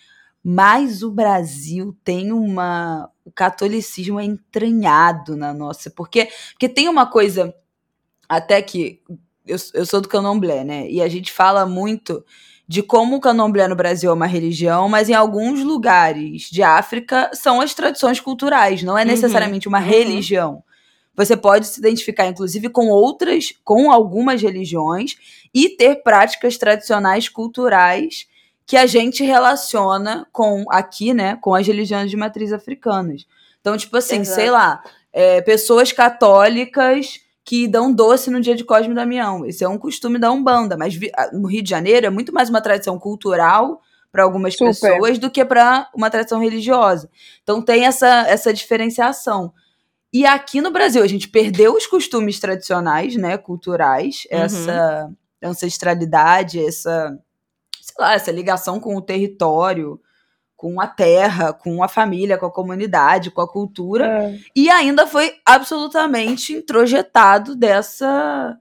[0.44, 3.10] Mas o Brasil tem uma.
[3.26, 5.90] O catolicismo é entranhado na nossa.
[5.90, 7.52] Porque, porque tem uma coisa,
[8.28, 9.02] até que.
[9.48, 10.90] Eu, eu sou do candomblé, né?
[10.90, 12.26] E a gente fala muito
[12.68, 17.30] de como o candomblé no Brasil é uma religião, mas em alguns lugares de África
[17.34, 19.08] são as tradições culturais, não é uhum.
[19.08, 19.86] necessariamente uma uhum.
[19.86, 20.64] religião.
[21.16, 25.16] Você pode se identificar, inclusive, com outras, com algumas religiões
[25.54, 28.28] e ter práticas tradicionais culturais
[28.66, 33.26] que a gente relaciona com aqui, né, com as religiões de matriz africanas.
[33.62, 34.36] Então, tipo assim, Exato.
[34.36, 34.84] sei lá,
[35.14, 39.46] é, pessoas católicas que dão doce no dia de Cosme e Damião.
[39.46, 41.00] Esse é um costume da Umbanda, mas
[41.32, 43.80] no Rio de Janeiro é muito mais uma tradição cultural
[44.12, 44.66] para algumas Super.
[44.70, 47.08] pessoas do que para uma tradição religiosa.
[47.44, 49.54] Então tem essa, essa diferenciação.
[50.12, 54.40] E aqui no Brasil, a gente perdeu os costumes tradicionais, né, culturais, uhum.
[54.40, 55.12] essa
[55.44, 57.20] ancestralidade, essa,
[57.80, 60.00] sei lá, essa ligação com o território,
[60.66, 64.40] com a terra, com a família, com a comunidade, com a cultura, é.
[64.56, 68.58] e ainda foi absolutamente introjetado dessa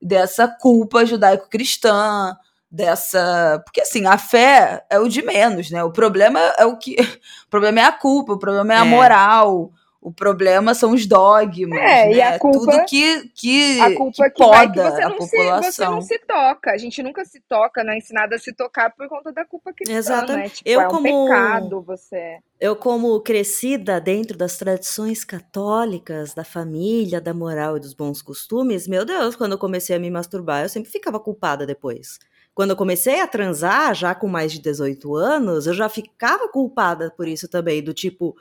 [0.00, 2.36] dessa culpa judaico-cristã,
[2.70, 5.82] dessa, porque assim, a fé é o de menos, né?
[5.82, 6.96] O problema é o que
[7.46, 8.90] o problema é a culpa, o problema é a é.
[8.90, 12.12] moral, o problema são os dogmas, é, né?
[12.12, 15.62] E a culpa, Tudo que, que, a culpa que, que poda que você a população.
[15.62, 16.70] Se, você não se toca.
[16.70, 19.72] A gente nunca se toca, não é ensinado a se tocar por conta da culpa
[19.72, 19.98] cristã, né?
[19.98, 20.42] Exatamente.
[20.42, 20.48] né?
[20.50, 22.38] Tipo, eu é um como, pecado você...
[22.60, 28.86] Eu como crescida dentro das tradições católicas, da família, da moral e dos bons costumes,
[28.86, 32.18] meu Deus, quando eu comecei a me masturbar, eu sempre ficava culpada depois.
[32.58, 37.08] Quando eu comecei a transar, já com mais de 18 anos, eu já ficava culpada
[37.16, 38.36] por isso também, do tipo,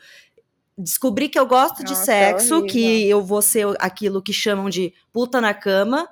[0.78, 4.70] descobri que eu gosto Nossa, de sexo, é que eu vou ser aquilo que chamam
[4.70, 6.08] de puta na cama,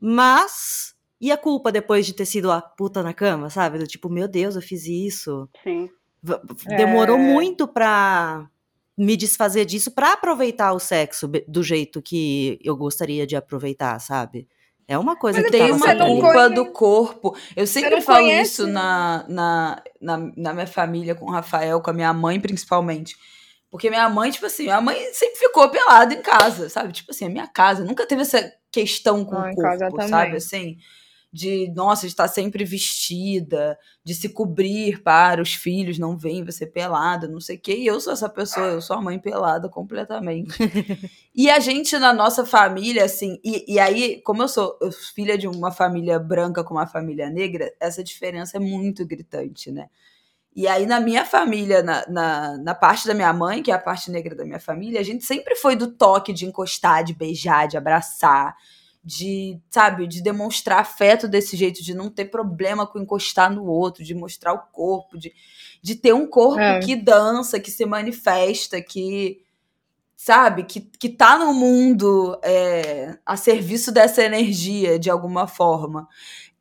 [0.00, 3.78] mas e a culpa depois de ter sido a puta na cama, sabe?
[3.78, 5.48] Do tipo, meu Deus, eu fiz isso.
[5.62, 5.88] Sim.
[6.76, 7.20] Demorou é...
[7.20, 8.46] muito pra
[8.96, 14.46] me desfazer disso para aproveitar o sexo do jeito que eu gostaria de aproveitar, sabe?
[14.86, 17.34] É uma coisa Mas que tem uma culpa do corpo.
[17.56, 18.52] Eu sempre falo conhece?
[18.52, 23.16] isso na, na, na, na minha família, com o Rafael, com a minha mãe principalmente
[23.74, 26.92] porque minha mãe, tipo assim, a mãe sempre ficou pelada em casa, sabe?
[26.92, 30.36] Tipo assim, a minha casa nunca teve essa questão com ah, o corpo, sabe?
[30.36, 30.76] Assim,
[31.32, 36.64] de, nossa, de estar sempre vestida, de se cobrir para os filhos não veem você
[36.64, 37.74] pelada, não sei o quê.
[37.74, 40.56] E eu sou essa pessoa, eu sou a mãe pelada completamente.
[41.34, 44.78] e a gente, na nossa família, assim, e, e aí, como eu sou
[45.16, 49.88] filha de uma família branca com uma família negra, essa diferença é muito gritante, né?
[50.54, 53.78] E aí, na minha família, na, na, na, parte da minha mãe, que é a
[53.78, 57.66] parte negra da minha família, a gente sempre foi do toque de encostar, de beijar,
[57.66, 58.54] de abraçar,
[59.02, 64.04] de, sabe, de demonstrar afeto desse jeito, de não ter problema com encostar no outro,
[64.04, 65.32] de mostrar o corpo, de,
[65.82, 66.78] de ter um corpo é.
[66.78, 69.42] que dança, que se manifesta, que,
[70.16, 76.08] sabe, que, que tá no mundo é, a serviço dessa energia, de alguma forma.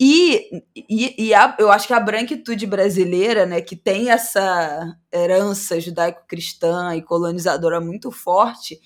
[0.05, 5.79] E, e, e a, eu acho que a branquitude brasileira, né, que tem essa herança
[5.79, 8.77] judaico-cristã e colonizadora muito forte,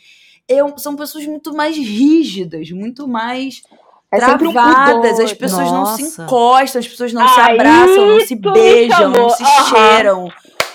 [0.48, 3.64] eu, são pessoas muito mais rígidas, muito mais
[4.12, 5.18] é travadas.
[5.18, 5.74] Um as pessoas Nossa.
[5.74, 9.66] não se encostam, as pessoas não se abraçam, não se beijam, não se uhum.
[9.70, 10.30] cheiram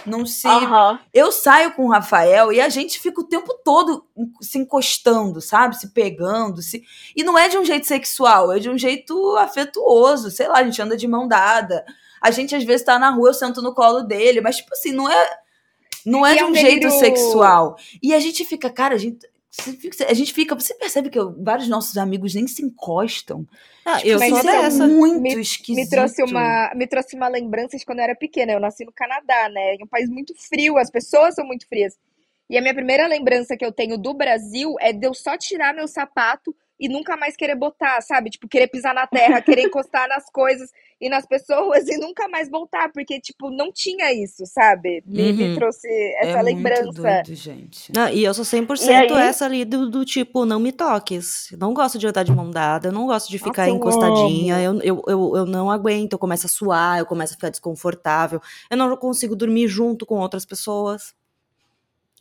[0.06, 0.46] não se.
[0.46, 0.98] Uhum.
[1.12, 4.04] Eu saio com o Rafael e a gente fica o tempo todo
[4.40, 5.78] se encostando, sabe?
[5.78, 6.62] Se pegando.
[6.62, 6.82] Se...
[7.16, 10.30] E não é de um jeito sexual, é de um jeito afetuoso.
[10.30, 11.84] Sei lá, a gente anda de mão dada.
[12.20, 14.92] A gente às vezes tá na rua, eu sento no colo dele, mas, tipo assim,
[14.92, 15.38] não é.
[16.04, 17.76] Não é e de um jeito sexual.
[18.02, 19.26] E a gente fica, cara, a gente
[20.08, 20.54] a gente fica.
[20.54, 23.46] Você percebe que vários nossos amigos nem se encostam.
[23.84, 24.84] Ah, tipo, eu sou é dessa.
[24.84, 25.84] É muito me, esquisito.
[25.84, 28.52] Me trouxe, uma, me trouxe uma lembrança de quando eu era pequena.
[28.52, 29.74] Eu nasci no Canadá, né?
[29.74, 31.98] É um país muito frio, as pessoas são muito frias.
[32.48, 35.74] E a minha primeira lembrança que eu tenho do Brasil é de eu só tirar
[35.74, 38.28] meu sapato e nunca mais querer botar, sabe?
[38.28, 40.68] Tipo, querer pisar na terra, querer encostar nas coisas
[41.00, 45.00] e nas pessoas e nunca mais voltar, porque, tipo, não tinha isso, sabe?
[45.06, 45.36] Me, uhum.
[45.36, 46.82] me trouxe essa é lembrança.
[46.82, 47.92] Muito doido, gente.
[47.94, 51.54] Não, e eu sou 100% essa ali do, do, tipo, não me toques.
[51.56, 54.80] não gosto de andar de mão dada, eu não gosto de ficar Nossa, encostadinha, eu,
[54.82, 58.76] eu, eu, eu não aguento, eu começo a suar, eu começo a ficar desconfortável, eu
[58.76, 61.14] não consigo dormir junto com outras pessoas.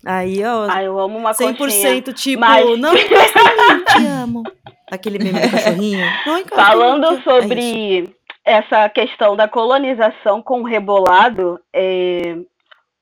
[0.05, 0.67] Aí, ó.
[0.69, 2.79] Ah, eu amo uma 100% coxinha, tipo, mas...
[2.79, 4.43] não encosta em mim, te amo.
[4.91, 6.05] Aquele meme do cachorrinho.
[6.25, 12.37] Não Falando mim, sobre é essa questão da colonização com o rebolado, é...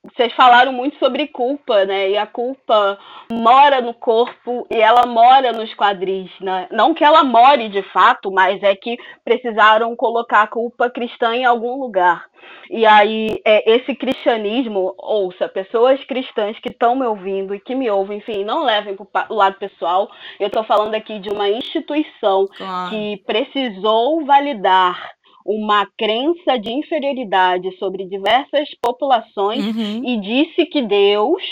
[0.02, 2.10] vocês falaram muito sobre culpa, né?
[2.10, 2.98] E a culpa
[3.30, 6.68] mora no corpo e ela mora nos quadris, né?
[6.70, 11.44] Não que ela more de fato, mas é que precisaram colocar a culpa cristã em
[11.44, 12.24] algum lugar.
[12.70, 17.90] E aí, é, esse cristianismo, ouça, pessoas cristãs que estão me ouvindo e que me
[17.90, 20.10] ouvem, enfim, não levem para o lado pessoal.
[20.38, 22.90] Eu estou falando aqui de uma instituição claro.
[22.90, 30.04] que precisou validar uma crença de inferioridade sobre diversas populações uhum.
[30.04, 31.42] e disse que Deus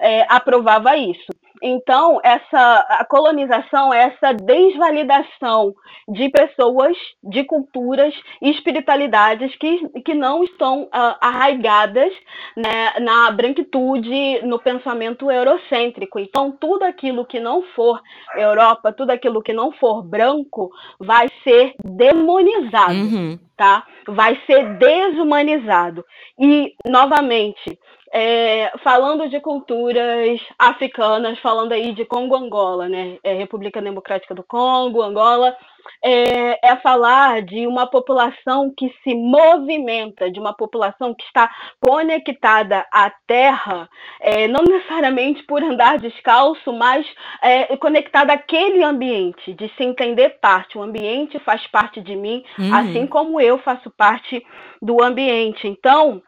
[0.00, 1.32] é, aprovava isso.
[1.62, 5.74] Então, essa a colonização é essa desvalidação
[6.08, 12.12] de pessoas, de culturas e espiritualidades que, que não estão uh, arraigadas
[12.56, 16.18] né, na branquitude, no pensamento eurocêntrico.
[16.18, 18.00] Então, tudo aquilo que não for
[18.36, 23.38] Europa, tudo aquilo que não for branco, vai ser demonizado, uhum.
[23.56, 23.84] tá?
[24.06, 26.04] Vai ser desumanizado.
[26.38, 27.78] E, novamente,
[28.12, 33.18] é, falando de culturas africanas, falando aí de Congo, Angola, né?
[33.22, 35.56] É, República Democrática do Congo, Angola,
[36.02, 42.86] é, é, falar de uma população que se movimenta, de uma população que está conectada
[42.92, 43.88] à terra,
[44.20, 47.06] é, não necessariamente por andar descalço, mas
[47.42, 50.78] é, conectada àquele ambiente, de se entender parte.
[50.78, 52.74] O ambiente faz parte de mim, uhum.
[52.74, 54.44] assim como eu faço parte
[54.80, 55.66] do ambiente.
[55.66, 56.22] Então,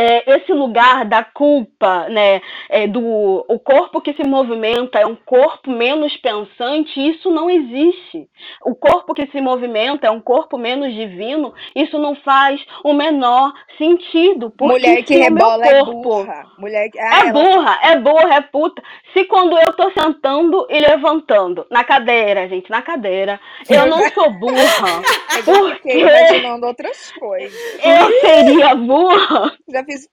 [0.00, 5.14] é, esse lugar da culpa, né, é, do o corpo que se movimenta é um
[5.14, 8.26] corpo menos pensante, isso não existe.
[8.64, 13.52] O corpo que se movimenta é um corpo menos divino, isso não faz o menor
[13.76, 14.50] sentido.
[14.58, 16.46] Mulher que rebola é burra.
[16.58, 16.98] Mulher que...
[16.98, 17.32] ah, é ela...
[17.32, 18.82] burra, é burra, é puta.
[19.12, 24.30] Se quando eu tô sentando e levantando na cadeira, gente, na cadeira, eu não sou
[24.30, 25.02] burra.
[25.46, 25.98] eu porque...
[25.98, 27.52] imaginando outras coisas.
[27.84, 29.52] Eu seria burra.
[29.68, 30.08] Já fiz.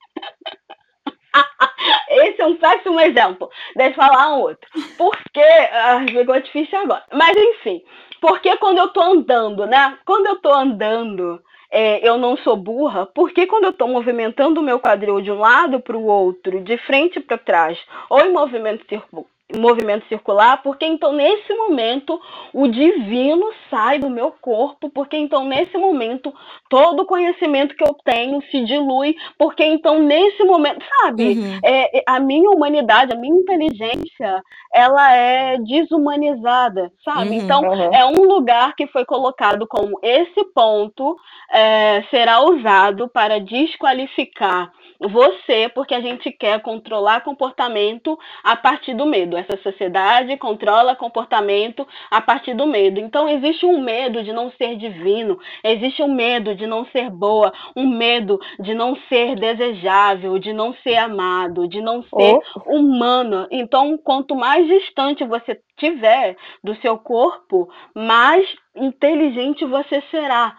[2.10, 3.48] Esse é um péssimo exemplo.
[3.76, 4.68] Deixa eu falar um outro.
[4.96, 5.40] Porque.
[5.40, 7.04] Ah, ficou difícil agora.
[7.12, 7.82] Mas enfim.
[8.20, 9.98] Porque quando eu tô andando, né?
[10.04, 13.06] Quando eu tô andando, é, eu não sou burra.
[13.06, 16.76] Porque quando eu tô movimentando o meu quadril de um lado para o outro, de
[16.78, 17.78] frente para trás,
[18.10, 22.20] ou em movimento circular movimento circular, porque então nesse momento
[22.52, 26.32] o divino sai do meu corpo, porque então nesse momento
[26.68, 31.58] todo o conhecimento que eu tenho se dilui, porque então nesse momento, sabe, uhum.
[31.64, 34.42] é, é a minha humanidade, a minha inteligência,
[34.74, 37.30] ela é desumanizada, sabe?
[37.30, 37.94] Uhum, então uhum.
[37.94, 41.16] é um lugar que foi colocado como esse ponto
[41.50, 49.06] é, será usado para desqualificar você, porque a gente quer controlar comportamento a partir do
[49.06, 49.37] medo.
[49.38, 53.00] Essa sociedade controla comportamento a partir do medo.
[53.00, 57.52] Então existe um medo de não ser divino, existe um medo de não ser boa,
[57.76, 62.76] um medo de não ser desejável, de não ser amado, de não ser oh.
[62.76, 63.46] humano.
[63.50, 68.46] Então, quanto mais distante você tiver do seu corpo, mais
[68.76, 70.56] inteligente você será.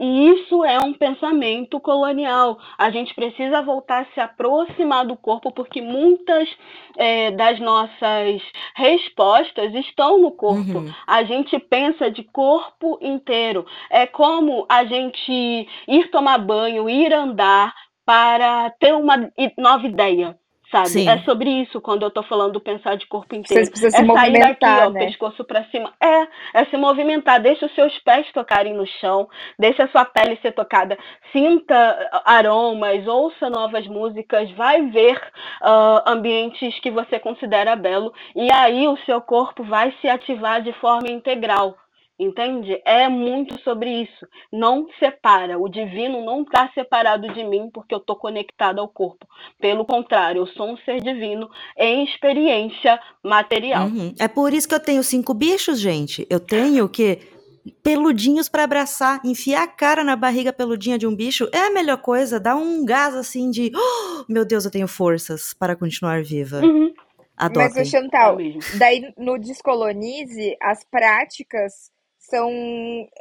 [0.00, 2.58] E isso é um pensamento colonial.
[2.76, 6.48] A gente precisa voltar a se aproximar do corpo, porque muitas
[6.96, 8.42] é, das nossas
[8.74, 10.78] respostas estão no corpo.
[10.78, 10.92] Uhum.
[11.06, 13.64] A gente pensa de corpo inteiro.
[13.90, 17.72] É como a gente ir tomar banho, ir andar
[18.04, 20.36] para ter uma nova ideia
[20.72, 20.88] sabe?
[20.88, 21.08] Sim.
[21.08, 23.62] É sobre isso quando eu tô falando do pensar de corpo inteiro.
[23.62, 25.06] É se sair daqui, ó, né?
[25.06, 25.92] pescoço para cima.
[26.00, 30.38] É, é se movimentar, deixa os seus pés tocarem no chão, deixa a sua pele
[30.40, 30.98] ser tocada,
[31.30, 35.18] sinta aromas, ouça novas músicas, vai ver
[35.62, 40.72] uh, ambientes que você considera belo e aí o seu corpo vai se ativar de
[40.72, 41.76] forma integral.
[42.22, 42.80] Entende?
[42.84, 44.26] É muito sobre isso.
[44.52, 45.58] Não separa.
[45.58, 49.26] O divino não está separado de mim porque eu estou conectado ao corpo.
[49.60, 53.88] Pelo contrário, eu sou um ser divino em experiência material.
[53.88, 54.14] Uhum.
[54.20, 56.24] É por isso que eu tenho cinco bichos, gente.
[56.30, 57.18] Eu tenho que
[57.82, 61.98] peludinhos para abraçar, enfiar a cara na barriga peludinha de um bicho é a melhor
[61.98, 66.60] coisa, dá um gás assim de, oh, meu Deus, eu tenho forças para continuar viva.
[66.60, 66.92] Uhum.
[67.54, 71.91] Mas o Chantal, é daí no Descolonize, as práticas
[72.32, 72.50] são,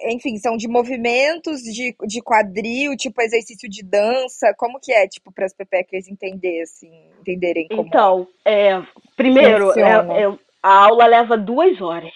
[0.06, 4.54] enfim, são de movimentos de, de quadril, tipo exercício de dança.
[4.58, 8.82] Como que é, tipo, para as pepeckers entender, assim, entenderem como Então, é,
[9.18, 12.14] primeiro, é, é, a aula leva duas horas,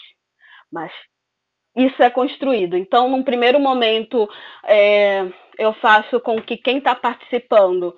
[0.72, 0.90] mas
[1.76, 2.78] isso é construído.
[2.78, 4.30] Então, num primeiro momento,
[4.64, 5.28] é,
[5.60, 7.94] eu faço com que quem está participando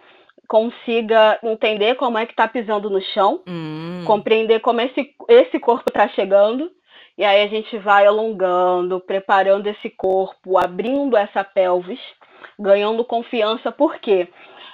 [0.47, 4.03] consiga entender como é que está pisando no chão, hum.
[4.07, 6.71] compreender como esse, esse corpo está chegando,
[7.17, 11.99] e aí a gente vai alongando, preparando esse corpo, abrindo essa pelvis,
[12.59, 14.27] ganhando confiança, porque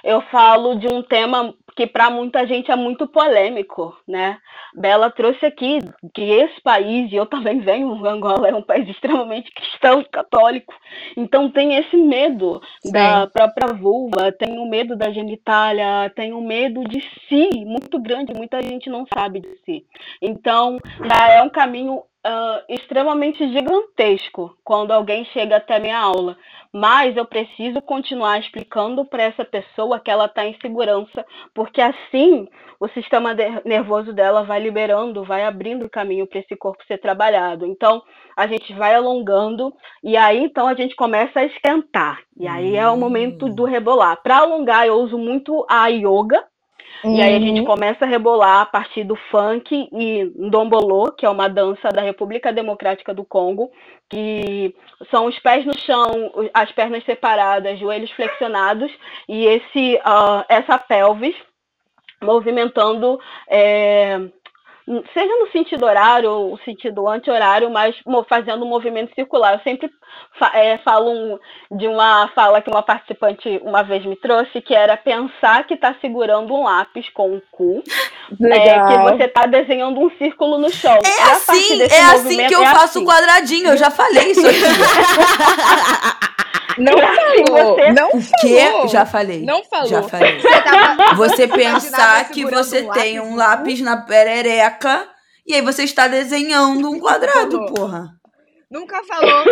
[0.04, 4.38] eu falo de um tema que para muita gente é muito polêmico, né?
[4.74, 5.78] Bela trouxe aqui
[6.14, 10.74] que esse país, e eu também venho, Angola é um país extremamente cristão e católico,
[11.16, 12.92] então tem esse medo Sim.
[12.92, 18.34] da própria vulva, tem o medo da genitália, tem o medo de si, muito grande,
[18.34, 19.86] muita gente não sabe de si.
[20.20, 26.36] Então, já é um caminho uh, extremamente gigantesco quando alguém chega até minha aula,
[26.72, 32.48] mas eu preciso continuar explicando para essa pessoa que ela está em segurança, porque assim
[32.80, 37.64] o sistema nervoso dela vai liberando, vai abrindo o caminho para esse corpo ser trabalhado.
[37.64, 38.02] Então
[38.36, 39.72] a gente vai alongando
[40.02, 42.20] e aí então a gente começa a esquentar.
[42.36, 44.20] E aí é o momento do rebolar.
[44.22, 46.44] Para alongar eu uso muito a yoga,
[47.04, 47.16] Uhum.
[47.16, 47.66] E aí a gente uhum.
[47.66, 52.50] começa a rebolar a partir do funk e ndombolô, que é uma dança da República
[52.50, 53.70] Democrática do Congo,
[54.08, 54.74] que
[55.10, 58.90] são os pés no chão, as pernas separadas, joelhos flexionados
[59.28, 61.36] e esse, uh, essa pelvis
[62.22, 64.18] movimentando é,
[64.86, 67.96] seja no sentido horário ou no sentido anti-horário, mas
[68.28, 69.54] fazendo um movimento circular.
[69.54, 69.90] Eu sempre
[70.52, 71.38] é, falo um,
[71.76, 75.94] de uma fala que uma participante uma vez me trouxe, que era pensar que está
[76.00, 77.82] segurando um lápis com o cu,
[78.42, 80.98] é, que você está desenhando um círculo no chão.
[81.02, 83.06] É assim, é assim que eu é faço assim.
[83.06, 84.60] quadradinho, eu já falei isso aqui.
[86.78, 87.76] Não falou.
[87.76, 87.92] Você...
[87.92, 88.88] Não o quê?
[88.88, 89.44] Já falei.
[89.44, 89.88] Não falou.
[89.88, 90.40] Já falei.
[90.40, 91.14] Você, tava...
[91.14, 95.08] você pensar que você um tem um lápis na perereca
[95.46, 98.08] e aí você está desenhando um quadrado, porra.
[98.70, 99.44] Nunca falou.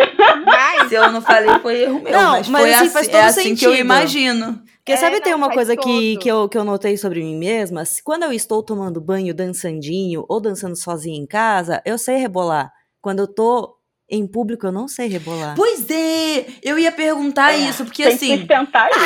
[0.44, 0.88] Mas...
[0.88, 2.12] Se eu não falei, foi erro meu.
[2.12, 3.58] Não, mas, mas foi assim, assim, é assim sentido.
[3.58, 4.62] que eu imagino.
[4.78, 7.84] Porque é, sabe, tem uma coisa que, que, eu, que eu notei sobre mim mesma?
[8.02, 12.72] Quando eu estou tomando banho dançandinho ou dançando sozinha em casa, eu sei rebolar.
[13.00, 13.76] Quando eu tô
[14.12, 15.54] em público eu não sei rebolar.
[15.56, 18.46] Pois é, eu ia perguntar é, isso, porque assim,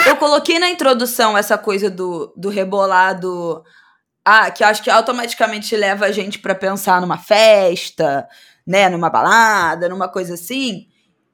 [0.04, 3.62] eu coloquei na introdução essa coisa do, do rebolado,
[4.24, 8.28] ah, que eu acho que automaticamente leva a gente para pensar numa festa,
[8.66, 10.88] né, numa balada, numa coisa assim.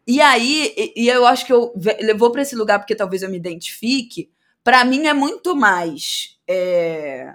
[0.07, 3.31] E aí, e, e eu acho que eu levou para esse lugar porque talvez eu
[3.31, 4.31] me identifique.
[4.63, 7.33] Para mim é muito mais é,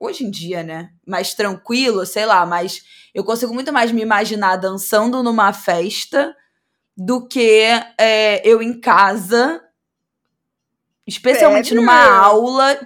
[0.00, 2.82] hoje em dia, né, mais tranquilo, sei lá, mas
[3.14, 6.34] eu consigo muito mais me imaginar dançando numa festa
[6.96, 7.62] do que
[7.98, 9.62] é, eu em casa,
[11.06, 11.80] especialmente Sério?
[11.80, 12.78] numa aula,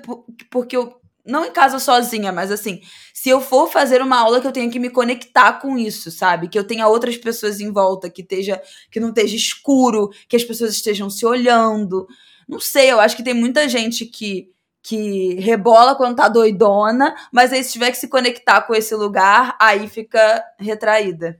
[0.51, 0.97] porque eu.
[1.25, 2.81] Não em casa sozinha, mas assim,
[3.13, 6.49] se eu for fazer uma aula que eu tenha que me conectar com isso, sabe?
[6.49, 10.43] Que eu tenha outras pessoas em volta, que esteja, que não esteja escuro, que as
[10.43, 12.09] pessoas estejam se olhando.
[12.49, 14.51] Não sei, eu acho que tem muita gente que
[14.83, 19.57] que rebola quando tá doidona, mas aí se tiver que se conectar com esse lugar,
[19.61, 21.39] aí fica retraída.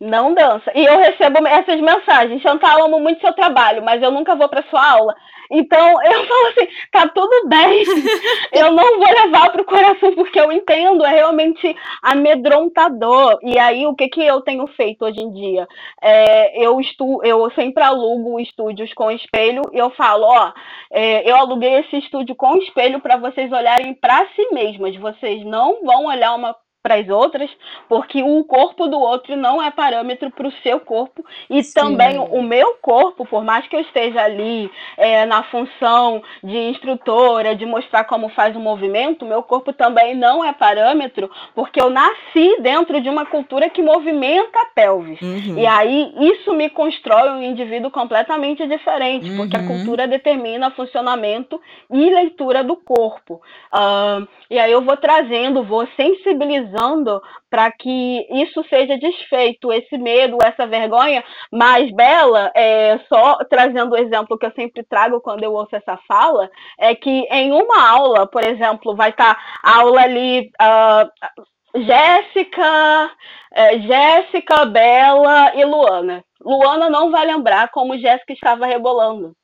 [0.00, 0.70] Não dança.
[0.74, 2.42] E eu recebo essas mensagens.
[2.42, 5.14] Chantal, amo muito seu trabalho, mas eu nunca vou para sua aula.
[5.50, 7.84] Então eu falo assim, tá tudo bem,
[8.52, 13.38] eu não vou levar pro coração porque eu entendo, é realmente amedrontador.
[13.42, 15.66] E aí o que que eu tenho feito hoje em dia?
[16.02, 20.52] É, eu estu eu sempre alugo estúdios com espelho e eu falo, ó,
[20.90, 24.96] é, eu aluguei esse estúdio com espelho para vocês olharem para si mesmas.
[24.96, 26.54] Vocês não vão olhar uma
[26.84, 27.50] para as outras,
[27.88, 31.72] porque o corpo do outro não é parâmetro para o seu corpo e Sim.
[31.72, 37.56] também o meu corpo, por mais que eu esteja ali é, na função de instrutora,
[37.56, 42.60] de mostrar como faz o movimento, meu corpo também não é parâmetro, porque eu nasci
[42.60, 45.22] dentro de uma cultura que movimenta a pelvis.
[45.22, 45.58] Uhum.
[45.58, 49.38] E aí isso me constrói um indivíduo completamente diferente, uhum.
[49.38, 49.68] porque a uhum.
[49.68, 51.58] cultura determina funcionamento
[51.90, 53.40] e leitura do corpo.
[53.72, 56.73] Uh, e aí eu vou trazendo, vou sensibilizando
[57.50, 61.24] para que isso seja desfeito, esse medo, essa vergonha.
[61.52, 65.98] Mas, Bela, é, só trazendo o exemplo que eu sempre trago quando eu ouço essa
[66.08, 70.50] fala, é que em uma aula, por exemplo, vai estar tá aula ali.
[70.60, 71.44] Uh,
[71.76, 73.10] Jéssica,
[73.52, 76.24] é, Jéssica, Bela e Luana.
[76.40, 79.34] Luana não vai lembrar como Jéssica estava rebolando.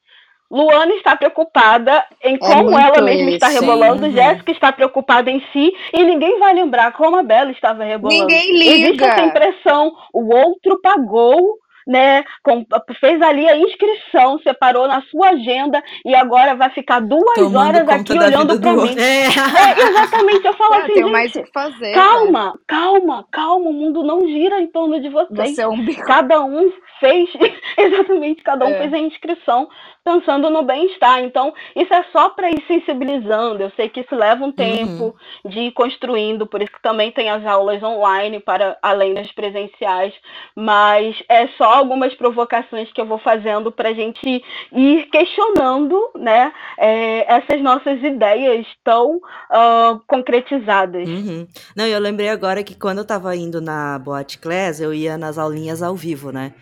[0.50, 4.12] Luana está preocupada em é como é ela mesma está rebolando, uhum.
[4.12, 8.26] Jéssica está preocupada em si, e ninguém vai lembrar como a Bela estava rebolando.
[8.26, 8.70] Ninguém liga.
[8.70, 12.64] Existe essa impressão, o outro pagou né, com,
[13.00, 17.88] fez ali a inscrição, separou na sua agenda e agora vai ficar duas Tomando horas
[17.88, 18.96] aqui olhando para mim.
[18.96, 19.24] É.
[19.24, 19.88] é.
[19.88, 21.92] exatamente, eu falo ah, assim, tenho mais o que fazer.
[21.92, 22.52] Calma, né?
[22.66, 25.56] calma, calma, o mundo não gira em torno de vocês.
[25.56, 27.28] Você é um Cada um fez,
[27.76, 28.78] exatamente, cada um é.
[28.78, 29.68] fez a inscrição
[30.04, 31.20] pensando no bem-estar.
[31.22, 33.62] Então, isso é só para ir sensibilizando.
[33.62, 34.52] Eu sei que isso leva um Uhum.
[34.52, 39.30] tempo de ir construindo, por isso que também tem as aulas online para além das
[39.32, 40.12] presenciais,
[40.56, 44.42] mas é só algumas provocações que eu vou fazendo para a gente
[44.72, 49.20] ir questionando, né, é, essas nossas ideias tão
[49.50, 51.08] ah, concretizadas.
[51.08, 51.46] Uhum.
[51.76, 55.38] Não, eu lembrei agora que quando eu tava indo na Boate Class, eu ia nas
[55.38, 56.54] aulinhas ao vivo, né?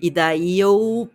[0.00, 1.08] E daí eu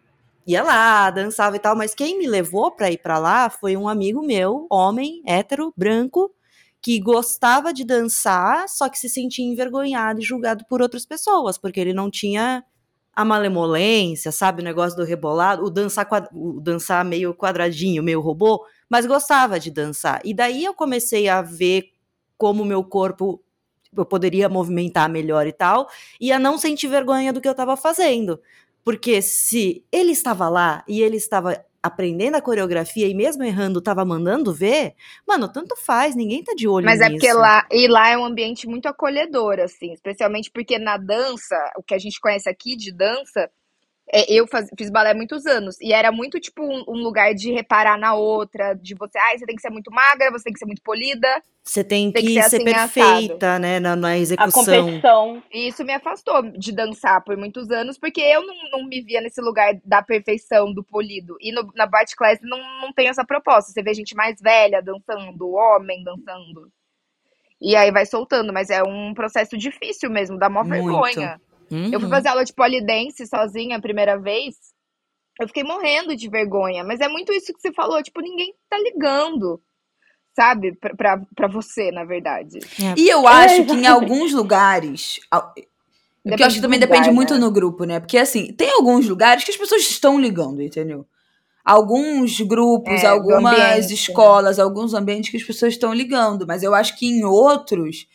[0.47, 3.87] ia lá, dançava e tal, mas quem me levou pra ir pra lá foi um
[3.87, 6.33] amigo meu, homem, hétero, branco,
[6.81, 11.79] que gostava de dançar, só que se sentia envergonhado e julgado por outras pessoas, porque
[11.81, 12.63] ele não tinha
[13.13, 18.65] a malemolência, sabe, o negócio do rebolado, o dançar, o dançar meio quadradinho, meio robô,
[18.87, 20.21] mas gostava de dançar.
[20.23, 21.91] E daí eu comecei a ver
[22.37, 23.43] como meu corpo
[23.95, 25.89] eu poderia movimentar melhor e tal,
[26.19, 28.39] e a não sentir vergonha do que eu estava fazendo.
[28.87, 34.05] Porque se ele estava lá e ele estava aprendendo a coreografia e mesmo errando estava
[34.05, 34.93] mandando ver,
[35.27, 37.09] mano, tanto faz, ninguém tá de olho Mas nisso.
[37.09, 41.57] é porque lá, e lá é um ambiente muito acolhedor, assim, especialmente porque na dança,
[41.75, 43.49] o que a gente conhece aqui de dança,
[44.11, 47.33] é, eu faz- fiz balé há muitos anos, e era muito tipo um, um lugar
[47.33, 50.53] de reparar na outra, de você, ai, você tem que ser muito magra, você tem
[50.53, 51.27] que ser muito polida,
[51.63, 54.63] Você tem, tem que, que ser ser assim, perfeita, né, na, na A execução.
[54.63, 55.43] competição.
[55.51, 59.19] e isso me afastou de dançar por muitos anos, porque eu não, não me via
[59.21, 63.25] nesse lugar da perfeição, do polido, e no, na Bart Class não, não tem essa
[63.25, 66.71] proposta, você vê gente mais velha dançando, homem dançando,
[67.59, 71.19] e aí vai soltando, mas é um processo difícil mesmo, dá mó Muito.
[71.69, 71.93] Vergonha.
[71.93, 72.15] Eu fui Uhum.
[72.15, 74.55] fazer aula de polidense sozinha a primeira vez.
[75.39, 76.83] Eu fiquei morrendo de vergonha.
[76.83, 78.01] Mas é muito isso que você falou.
[78.01, 79.61] Tipo, ninguém tá ligando.
[80.35, 80.77] Sabe?
[81.35, 82.59] Pra você, na verdade.
[82.95, 85.19] E eu acho que em alguns lugares.
[86.23, 87.39] Porque eu acho que também lugar, depende muito né?
[87.39, 87.99] no grupo, né?
[87.99, 91.05] Porque assim, tem alguns lugares que as pessoas estão ligando, entendeu?
[91.65, 93.93] Alguns grupos, É, algumas ambiente, né?
[93.93, 96.45] escolas, alguns ambientes que as pessoas estão ligando.
[96.47, 98.07] Mas eu acho que em outros,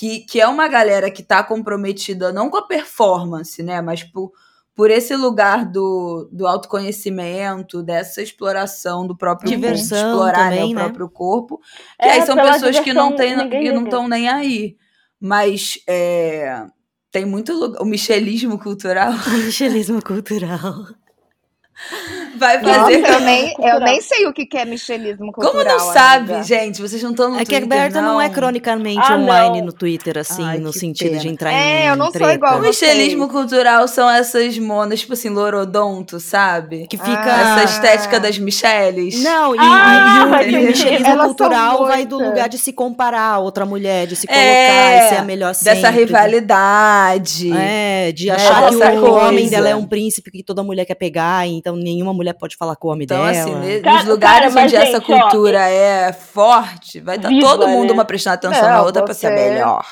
[0.00, 3.82] que, que é uma galera que tá comprometida não com a performance, né?
[3.82, 4.32] Mas por,
[4.74, 10.72] por esse lugar do, do autoconhecimento, dessa exploração do próprio Diversão corpo, explorar né, também,
[10.72, 10.84] o né?
[10.84, 11.60] próprio corpo.
[12.00, 14.78] Que É, aí são pessoas que não diversão, têm, que não estão nem aí.
[15.20, 16.64] Mas é,
[17.12, 17.82] tem muito lugar.
[17.82, 20.86] O michelismo cultural O michelismo cultural.
[22.40, 23.06] vai Nossa, fazer.
[23.06, 25.52] eu nem, eu nem sei o que que é michelismo cultural.
[25.52, 26.42] Como não sabe, amiga.
[26.42, 26.80] gente?
[26.82, 28.20] Vocês não estão no É que a Twitter, Berta não.
[28.20, 29.66] é cronicamente Ah, online não.
[29.66, 31.30] no Twitter, assim, Ai, no que sentido de pena.
[31.32, 32.32] entrar É, em eu não sou treta.
[32.34, 36.86] igual O michelismo cultural são essas monas, tipo assim, lorodonto, sabe?
[36.88, 37.10] Que fica...
[37.24, 37.60] Ah.
[37.60, 39.22] Essa estética das Michelles.
[39.22, 42.72] Não, e, Ah, e- e o, e o michelismo cultural vai do lugar de se
[42.72, 45.74] comparar a outra mulher, de se colocar É, e ser a melhor sempre.
[45.82, 47.52] Dessa rivalidade.
[47.52, 49.50] É, de né, achar que dessa o homem coisa.
[49.50, 52.88] dela é um príncipe que toda mulher quer pegar, então nenhuma mulher pode falar com
[52.88, 53.30] o homem Então, dela.
[53.30, 57.16] assim, ne- Cara- nos lugares cara, mas, onde essa gente, ó, cultura é forte, vai
[57.16, 57.92] estar viva, todo mundo né?
[57.94, 59.84] uma prestando atenção Não, na outra pra ser você- melhor.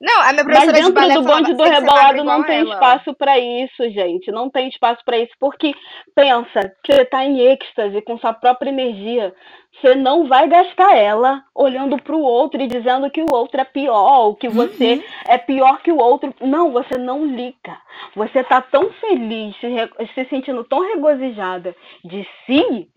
[0.00, 2.44] Não, a minha Mas professora de dentro balé do bonde do "Tem que rebolado não
[2.44, 4.30] tem ela." espaço pra isso, gente.
[4.30, 5.32] Não tem espaço pra isso.
[5.40, 5.74] Porque,
[6.14, 9.34] pensa, você tá em êxtase com sua própria energia.
[9.80, 14.34] Você não vai gastar ela olhando pro outro e dizendo que o outro é pior,
[14.34, 16.34] que você é pior que o outro.
[16.40, 17.78] Não, você não liga.
[18.14, 19.68] Você tá tão feliz, se,
[20.14, 22.88] se sentindo tão regozijada de si,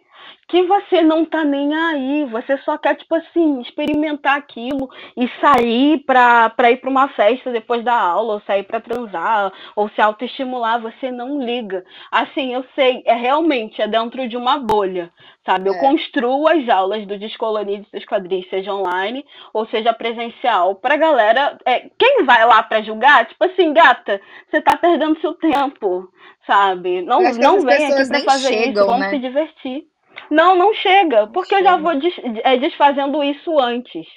[0.51, 5.99] que você não tá nem aí, você só quer, tipo assim, experimentar aquilo e sair
[6.05, 10.01] pra, pra ir pra uma festa depois da aula, ou sair pra transar, ou se
[10.01, 11.85] autoestimular, você não liga.
[12.11, 15.09] Assim, eu sei, é realmente, é dentro de uma bolha,
[15.45, 15.69] sabe?
[15.69, 15.79] Eu É.
[15.79, 21.89] construo as aulas do Descolonize dos Quadris, seja online ou seja presencial, pra galera, é,
[21.97, 26.09] quem vai lá pra julgar, tipo assim, gata, você tá perdendo seu tempo,
[26.45, 27.01] sabe?
[27.03, 29.09] Não, não vem aqui pra fazer chegam, isso, vamos né?
[29.11, 29.90] se divertir.
[30.31, 34.07] Não, não chega, porque eu já vou des- é, desfazendo isso antes,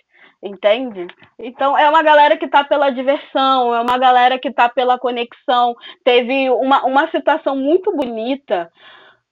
[0.43, 1.09] entende?
[1.39, 5.75] Então é uma galera que tá pela diversão, é uma galera que tá pela conexão.
[6.05, 8.71] Teve uma, uma situação muito bonita,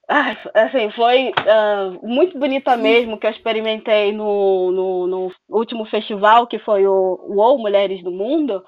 [0.07, 6.47] ai, assim, foi ah, muito bonita mesmo, que eu experimentei no, no, no último festival,
[6.47, 8.63] que foi o UOL Mulheres do Mundo.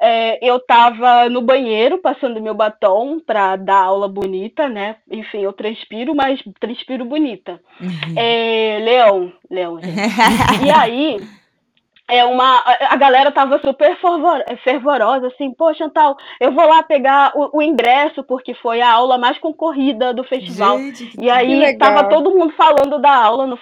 [0.00, 4.96] É, eu tava no banheiro passando meu batom pra dar aula bonita, né?
[5.10, 7.60] Enfim, eu transpiro, mas transpiro bonita.
[8.14, 9.96] É, Leão, Leão, gente.
[10.66, 11.18] E aí,
[12.08, 17.32] é uma, a galera tava super fervor- fervorosa, assim, pô, Chantal, eu vou lá pegar
[17.34, 20.78] o, o ingresso, porque foi a aula mais concorrida do festival.
[20.78, 21.78] Gente, E aí legal.
[21.78, 23.58] tava todo mundo falando da aula no,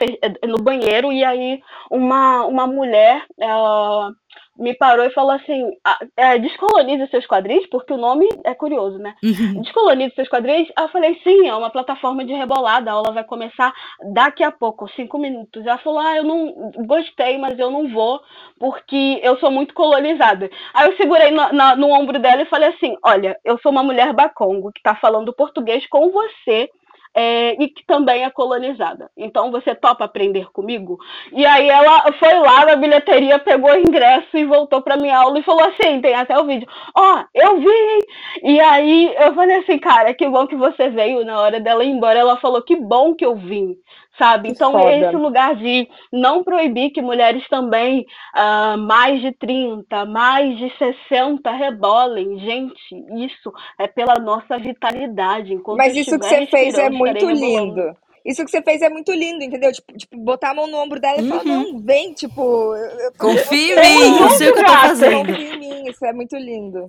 [0.48, 4.10] no banheiro, e aí uma, uma mulher ela
[4.56, 8.98] me parou e falou assim: ah, é, descolonize seus quadris, porque o nome é curioso,
[8.98, 9.14] né?
[9.22, 9.62] Uhum.
[9.62, 10.68] Descolonize seus quadris.
[10.76, 13.72] Aí eu falei: sim, é uma plataforma de rebolada, a aula vai começar
[14.12, 15.66] daqui a pouco, cinco minutos.
[15.66, 18.20] Ela falou: ah, eu não gostei, mas eu não vou,
[18.58, 20.50] porque eu sou muito colonizada.
[20.72, 24.12] Aí eu segurei no, no ombro dela e falei assim: olha, eu sou uma mulher
[24.12, 26.70] bacongo que tá falando português com você
[27.14, 29.10] é, e que também é colonizada.
[29.16, 30.98] Então você topa aprender comigo?
[31.32, 35.38] E aí ela foi lá na bilheteria, pegou o ingresso e voltou para minha aula
[35.38, 37.98] e falou assim, tem até o vídeo, ó, oh, eu vi!
[38.42, 41.90] E aí eu falei assim, cara, que bom que você veio na hora dela ir
[41.90, 42.18] embora.
[42.18, 43.76] Ela falou, que bom que eu vim
[44.18, 44.48] sabe?
[44.48, 44.96] Então, Foda.
[44.96, 51.50] esse lugar de não proibir que mulheres também uh, mais de 30, mais de 60
[51.50, 52.38] rebolem.
[52.40, 52.94] Gente,
[53.24, 55.52] isso é pela nossa vitalidade.
[55.52, 57.96] Enquanto Mas isso que você fez é muito lindo.
[58.24, 59.70] Isso que você fez é muito lindo, entendeu?
[59.70, 61.72] Tipo, tipo botar a mão no ombro dela e falar, uhum.
[61.72, 62.74] não, vem, tipo...
[62.74, 65.26] Eu, Confia em mim, eu sei o que eu tô fazendo.
[65.26, 66.88] Confia em mim, isso é muito lindo.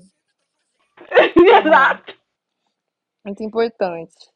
[1.35, 2.13] Exato.
[3.25, 4.34] Muito importante.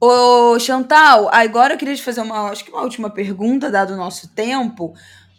[0.00, 3.96] Ô, Chantal, agora eu queria te fazer uma, acho que uma última pergunta, dado o
[3.96, 4.94] nosso tempo.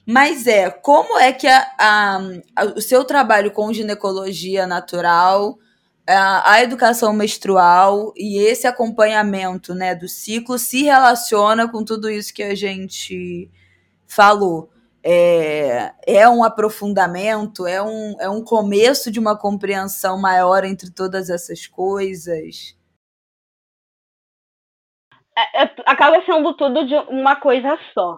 [0.06, 2.20] Mas é, como é que a, a,
[2.56, 5.58] a, o seu trabalho com ginecologia natural,
[6.08, 12.44] a, educação menstrual e esse acompanhamento né, do ciclo se relaciona com tudo isso que
[12.44, 13.50] a gente
[14.08, 14.70] falou?
[15.02, 21.30] É, é um aprofundamento, é um, é um começo de uma compreensão maior entre todas
[21.30, 22.76] essas coisas?
[25.54, 28.18] É, é, acaba sendo tudo de uma coisa só.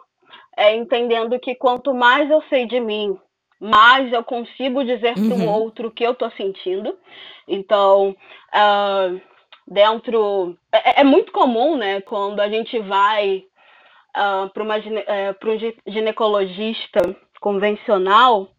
[0.56, 3.18] É entendendo que quanto mais eu sei de mim,
[3.60, 5.30] mais eu consigo dizer uhum.
[5.30, 6.98] para o outro o que eu estou sentindo.
[7.48, 8.16] Então,
[8.54, 9.22] uh,
[9.68, 10.58] dentro.
[10.72, 13.44] É, é, é, muito comum, né, quando a gente vai uh,
[14.14, 17.00] ah, para uh, um ginecologista
[17.40, 18.50] convencional,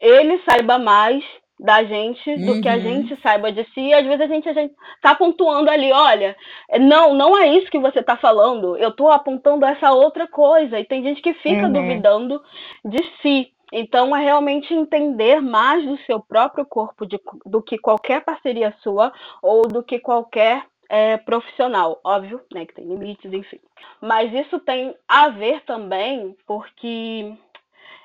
[0.00, 1.24] ele saiba mais
[1.62, 2.80] da gente do que a uhum.
[2.80, 3.80] gente saiba de si.
[3.80, 6.36] E às vezes a gente, a gente tá pontuando ali, olha,
[6.80, 8.76] não, não é isso que você tá falando.
[8.76, 10.80] Eu tô apontando essa outra coisa.
[10.80, 11.72] E tem gente que fica uhum.
[11.72, 12.42] duvidando
[12.84, 13.52] de si.
[13.72, 19.12] Então é realmente entender mais do seu próprio corpo de, do que qualquer parceria sua
[19.40, 22.00] ou do que qualquer é, profissional.
[22.04, 22.66] Óbvio, né?
[22.66, 23.60] Que tem limites, enfim.
[24.00, 27.32] Mas isso tem a ver também porque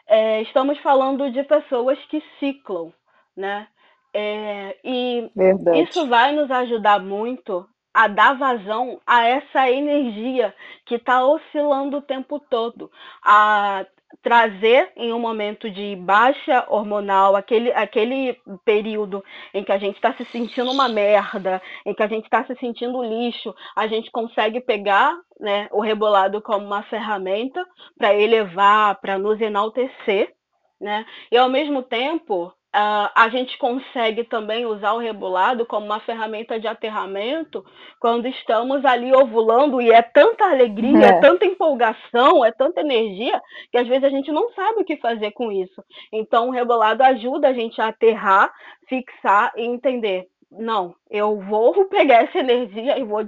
[0.07, 2.93] é, estamos falando de pessoas que ciclam
[3.37, 3.67] né?
[4.13, 5.83] É, e Verdade.
[5.83, 10.53] isso vai nos ajudar muito a dar vazão a essa energia
[10.85, 12.91] que está oscilando o tempo todo,
[13.23, 13.85] a
[14.21, 19.23] trazer em um momento de baixa hormonal, aquele, aquele período
[19.53, 22.55] em que a gente está se sentindo uma merda, em que a gente está se
[22.55, 27.65] sentindo lixo, a gente consegue pegar né, o rebolado como uma ferramenta
[27.97, 30.33] para elevar, para nos enaltecer,
[30.79, 31.05] né?
[31.31, 36.59] E ao mesmo tempo Uh, a gente consegue também usar o rebolado como uma ferramenta
[36.59, 37.65] de aterramento
[37.99, 41.09] quando estamos ali ovulando e é tanta alegria, é.
[41.09, 41.19] é.
[41.19, 43.41] tanta empolgação, é tanta energia
[43.71, 45.81] que às vezes a gente não sabe o que fazer com isso.
[46.11, 48.53] Então o rebolado ajuda a gente a aterrar,
[48.87, 53.25] fixar e entender não, eu vou pegar essa energia e vou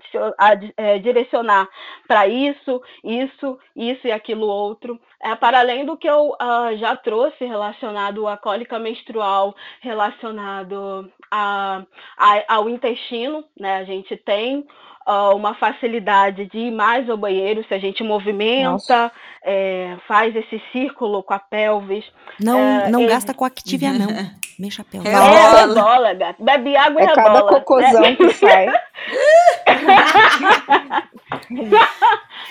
[0.78, 1.68] é, direcionar
[2.08, 5.00] para isso, isso, isso e aquilo outro.
[5.22, 11.84] É, para além do que eu uh, já trouxe relacionado à cólica menstrual, relacionado a,
[12.18, 13.78] a, ao intestino, né?
[13.78, 14.66] A gente tem
[15.10, 19.12] uh, uma facilidade de ir mais ao banheiro se a gente movimenta,
[19.44, 22.06] é, faz esse círculo com a pelvis.
[22.40, 24.08] Não, é, não gasta com Activia, não.
[24.60, 25.10] Mexa a pelvis.
[25.10, 26.44] É, é rebola, gato.
[26.44, 28.16] Bebe água e é cada cocôzão né?
[28.16, 28.68] que sai.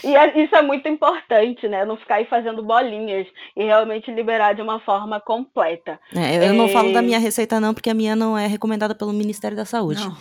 [0.02, 1.84] e é, isso é muito importante, né?
[1.84, 6.00] Não ficar aí fazendo bolinhas e realmente liberar de uma forma completa.
[6.16, 9.12] É, eu não falo da minha receita, não, porque a minha não é recomendada pelo
[9.12, 10.02] Ministério da Saúde.
[10.02, 10.16] Não.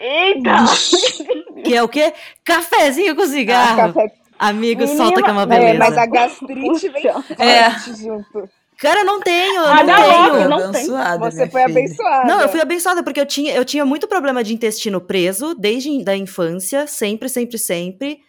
[0.00, 0.64] Eita!
[1.60, 2.12] que é o quê?
[2.44, 3.80] Cafezinho com cigarro.
[3.80, 4.12] Ah, café...
[4.38, 5.74] Amigo, Menina, solta que é uma beleza.
[5.74, 7.06] É, mas a gastrite vem
[7.38, 7.70] é.
[7.94, 8.48] junto.
[8.78, 10.48] Cara, não tenho, ah, não, tenho.
[10.48, 10.86] Não tem.
[10.86, 11.80] Você foi filha.
[11.80, 12.26] abençoada.
[12.26, 16.02] Não, eu fui abençoada porque eu tinha, eu tinha muito problema de intestino preso desde
[16.08, 18.20] a infância, sempre, sempre, sempre.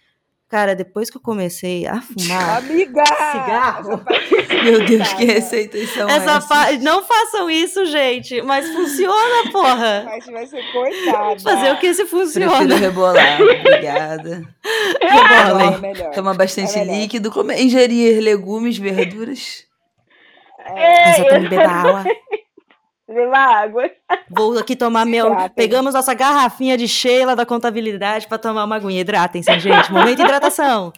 [0.52, 3.06] Cara, depois que eu comecei a fumar Amiga!
[3.06, 4.04] cigarro.
[4.66, 6.46] Meu Deus, que receitas são Essa essas?
[6.46, 6.72] Fa...
[6.82, 8.42] Não façam isso, gente.
[8.42, 10.04] Mas funciona, porra.
[10.12, 11.40] Mas vai ser coitada.
[11.40, 12.58] Fazer o que se funciona.
[12.58, 13.42] Prefiro rebolar.
[13.42, 14.44] Obrigada.
[15.02, 15.92] Rebolem.
[16.02, 17.32] É Toma bastante é líquido.
[17.32, 19.64] Comer, ingerir legumes, verduras.
[20.76, 22.04] É, eu também beba água.
[23.34, 23.90] Água.
[24.30, 25.36] Vou aqui tomar meu.
[25.56, 29.02] Pegamos nossa garrafinha de Sheila da contabilidade para tomar uma aguinha.
[29.02, 29.92] Hidratem-se, gente.
[29.92, 30.94] Momento de hidratação.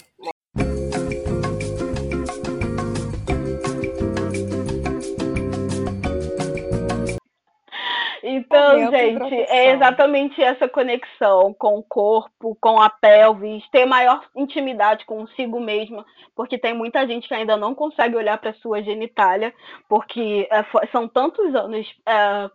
[8.90, 15.60] Gente, é exatamente essa conexão com o corpo, com a pelvis, ter maior intimidade consigo
[15.60, 19.54] mesma, porque tem muita gente que ainda não consegue olhar para sua genitália,
[19.90, 22.50] porque é, são tantos anos é,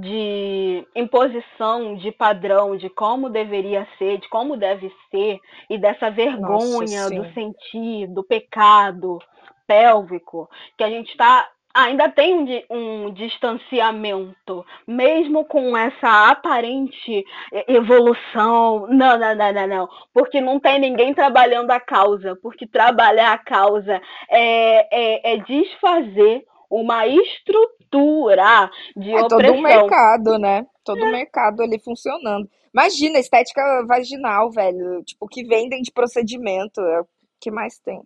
[0.00, 7.02] de imposição de padrão de como deveria ser, de como deve ser, e dessa vergonha
[7.02, 9.18] Nossa, do sentir, do pecado
[9.66, 11.46] pélvico, que a gente está
[11.78, 17.24] ainda tem um, um, distanciamento, mesmo com essa aparente
[17.68, 18.86] evolução.
[18.88, 19.88] Não, não, não, não, não.
[20.12, 22.36] Porque não tem ninguém trabalhando a causa.
[22.42, 29.28] Porque trabalhar a causa é, é, é desfazer uma estrutura de é opressão.
[29.28, 30.66] todo um mercado, né?
[30.84, 31.12] Todo o é.
[31.12, 32.48] mercado ali funcionando.
[32.74, 35.02] Imagina, estética vaginal, velho.
[35.04, 36.80] Tipo, que vendem de procedimento.
[36.80, 37.06] É o
[37.40, 38.02] que mais tem.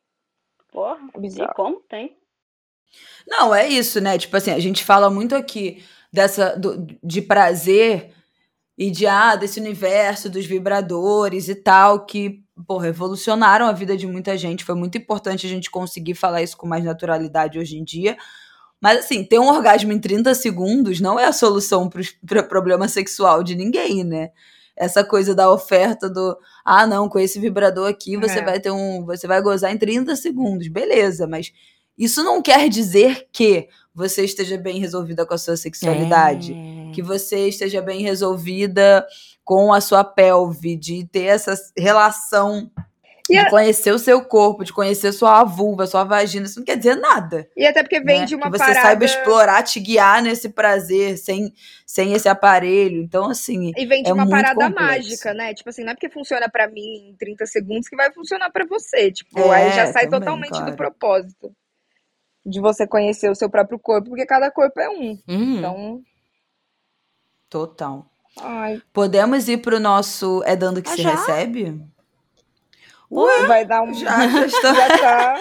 [0.70, 2.16] Porra, e como tem?
[3.26, 4.18] Não, é isso, né?
[4.18, 5.82] Tipo assim, a gente fala muito aqui
[6.12, 8.12] dessa do, de prazer
[8.76, 14.07] e de ah, desse universo dos vibradores e tal que pô, revolucionaram a vida de
[14.07, 14.64] muita gente.
[14.64, 18.16] Foi muito importante a gente conseguir falar isso com mais naturalidade hoje em dia.
[18.80, 21.88] Mas assim, ter um orgasmo em 30 segundos não é a solução
[22.26, 24.30] para problema sexual de ninguém, né?
[24.76, 28.45] Essa coisa da oferta do, ah, não, com esse vibrador aqui você é.
[28.45, 30.66] vai ter um, você vai gozar em 30 segundos.
[30.68, 31.53] Beleza, mas
[31.97, 36.93] isso não quer dizer que você esteja bem resolvida com a sua sexualidade, é.
[36.93, 39.07] que você esteja bem resolvida
[39.45, 42.70] com a sua pelve, de ter essa relação
[43.28, 46.97] de conhecer o seu corpo, de conhecer sua vulva, sua vagina, isso não quer dizer
[46.97, 47.49] nada.
[47.57, 48.26] E até porque vem né?
[48.26, 48.82] de uma que você parada...
[48.82, 51.53] saiba explorar, te guiar nesse prazer sem,
[51.86, 53.03] sem esse aparelho.
[53.03, 53.72] Então, assim.
[53.76, 54.82] E vem de é uma parada complexo.
[54.82, 55.55] mágica, né?
[55.55, 58.66] Tipo assim, não é porque funciona para mim em 30 segundos que vai funcionar para
[58.66, 59.11] você.
[59.11, 60.70] Tipo, é, aí já sai também, totalmente claro.
[60.70, 61.53] do propósito
[62.45, 65.18] de você conhecer o seu próprio corpo, porque cada corpo é um.
[65.28, 65.59] Uhum.
[65.59, 66.03] Então.
[67.49, 68.07] Total.
[68.40, 68.80] Ai.
[68.93, 71.11] Podemos ir pro nosso É Dando Que ah, Se já?
[71.11, 71.82] Recebe?
[73.11, 73.93] Ué, vai dar um.
[73.93, 74.74] Já, já, estou...
[74.74, 75.40] já tá.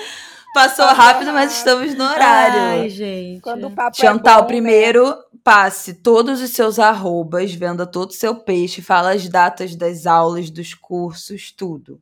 [0.54, 2.82] Passou rápido, mas estamos no horário.
[2.82, 3.40] Ai, gente.
[3.40, 5.16] Quando o papo Chantal, é bom, primeiro, né?
[5.42, 10.50] passe todos os seus arrobas, venda todo o seu peixe, fala as datas das aulas,
[10.50, 12.02] dos cursos, tudo.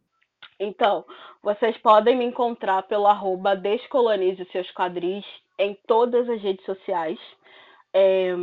[0.59, 1.05] Então,
[1.41, 5.25] vocês podem me encontrar pelo arroba Descolonize Seus Quadris
[5.57, 7.19] em todas as redes sociais.
[7.93, 8.33] É,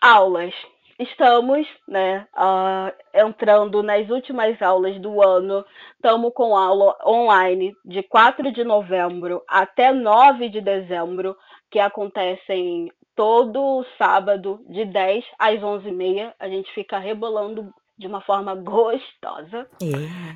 [0.00, 0.54] aulas.
[0.98, 5.64] Estamos né, uh, entrando nas últimas aulas do ano.
[5.94, 11.36] Estamos com aula online de 4 de novembro até 9 de dezembro,
[11.70, 16.34] que acontecem todo sábado, de 10 às 11h30.
[16.38, 19.66] A gente fica rebolando de uma forma gostosa.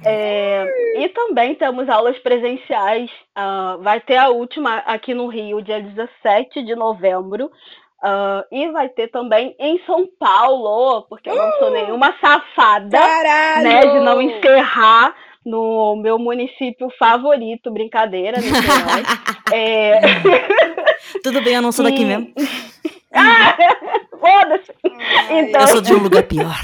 [0.05, 0.65] É.
[0.65, 3.11] É, e também temos aulas presenciais.
[3.39, 7.51] Uh, vai ter a última aqui no Rio, dia 17 de novembro.
[8.03, 11.73] Uh, e vai ter também em São Paulo, porque eu não sou uh!
[11.73, 12.99] nenhuma safada
[13.63, 15.15] né, de não encerrar
[15.47, 18.39] no meu município favorito, brincadeira,
[19.53, 20.01] é...
[21.23, 22.33] Tudo bem, eu não sou daqui mesmo.
[23.15, 23.57] ah,
[24.19, 24.73] Foda-se!
[25.31, 25.61] Então...
[25.61, 26.61] Eu sou de um lugar pior.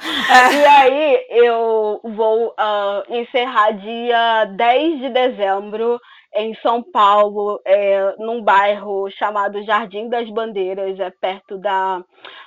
[0.52, 6.00] E aí eu vou uh, encerrar dia 10 de dezembro
[6.32, 12.04] em São Paulo, é, num bairro chamado Jardim das Bandeiras, é perto da,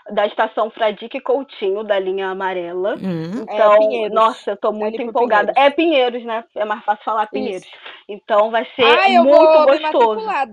[0.10, 2.96] da estação Fradique Coutinho, da linha amarela.
[2.96, 3.44] Hum.
[3.44, 5.52] Então, é nossa, eu tô muito é empolgada.
[5.54, 5.74] Pinheiros.
[5.74, 6.44] É Pinheiros, né?
[6.56, 7.64] É mais fácil falar Pinheiros.
[7.64, 7.76] Isso.
[8.08, 10.26] Então vai ser ah, muito gostoso.
[10.26, 10.46] Tá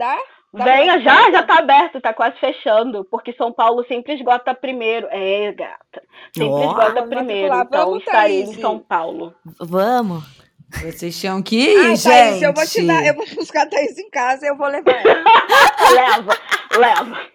[0.52, 5.06] Venha já, já tá aberto, tá quase fechando, porque São Paulo sempre esgota primeiro.
[5.10, 6.02] É, gata.
[6.34, 7.54] Sempre oh, esgota primeiro.
[7.54, 9.32] Então estarei em São Paulo.
[9.60, 10.40] Vamos.
[10.82, 12.02] Vocês tinham que ir, Ai, gente.
[12.02, 14.68] Thaís, eu vou te dar, eu vou buscar a Thaís em casa e eu vou
[14.68, 15.24] levar ela.
[15.94, 16.32] leva,
[16.78, 17.30] leva.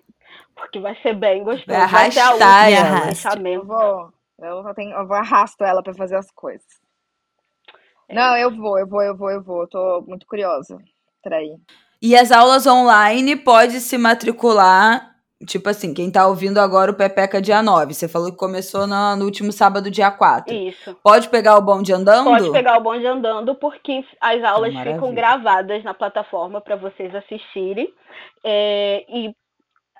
[0.55, 1.67] Porque vai ser bem gostoso.
[1.67, 6.31] Vai, vai ser a Eu vou, eu, tenho, eu vou arrasto ela para fazer as
[6.31, 6.65] coisas.
[8.09, 8.15] É.
[8.15, 9.61] Não, eu vou, eu vou, eu vou, eu vou.
[9.61, 10.77] Eu tô muito curiosa
[11.21, 11.57] pra ir.
[12.05, 15.15] E as aulas online pode se matricular,
[15.47, 17.95] tipo assim, quem tá ouvindo agora o Pepeca dia 9.
[17.95, 20.53] Você falou que começou no, no último sábado, dia 4.
[20.53, 20.95] Isso.
[21.01, 22.25] Pode pegar o bonde andando?
[22.25, 27.91] Pode pegar o bonde andando, porque as aulas ficam gravadas na plataforma para vocês assistirem.
[28.43, 29.33] É, e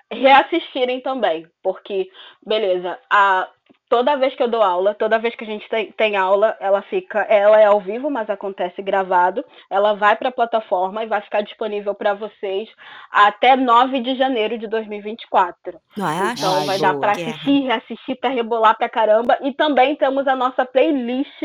[0.08, 2.08] reassistirem também, porque,
[2.46, 3.48] beleza, a
[3.88, 6.82] toda vez que eu dou aula, toda vez que a gente tem, tem, aula, ela
[6.82, 9.44] fica, ela é ao vivo, mas acontece gravado.
[9.70, 12.68] Ela vai para a plataforma e vai ficar disponível para vocês
[13.10, 15.78] até 9 de janeiro de 2024.
[16.00, 19.38] Ah, então vai dar para assistir, reassistir, para rebolar pra caramba.
[19.42, 21.42] E também temos a nossa playlist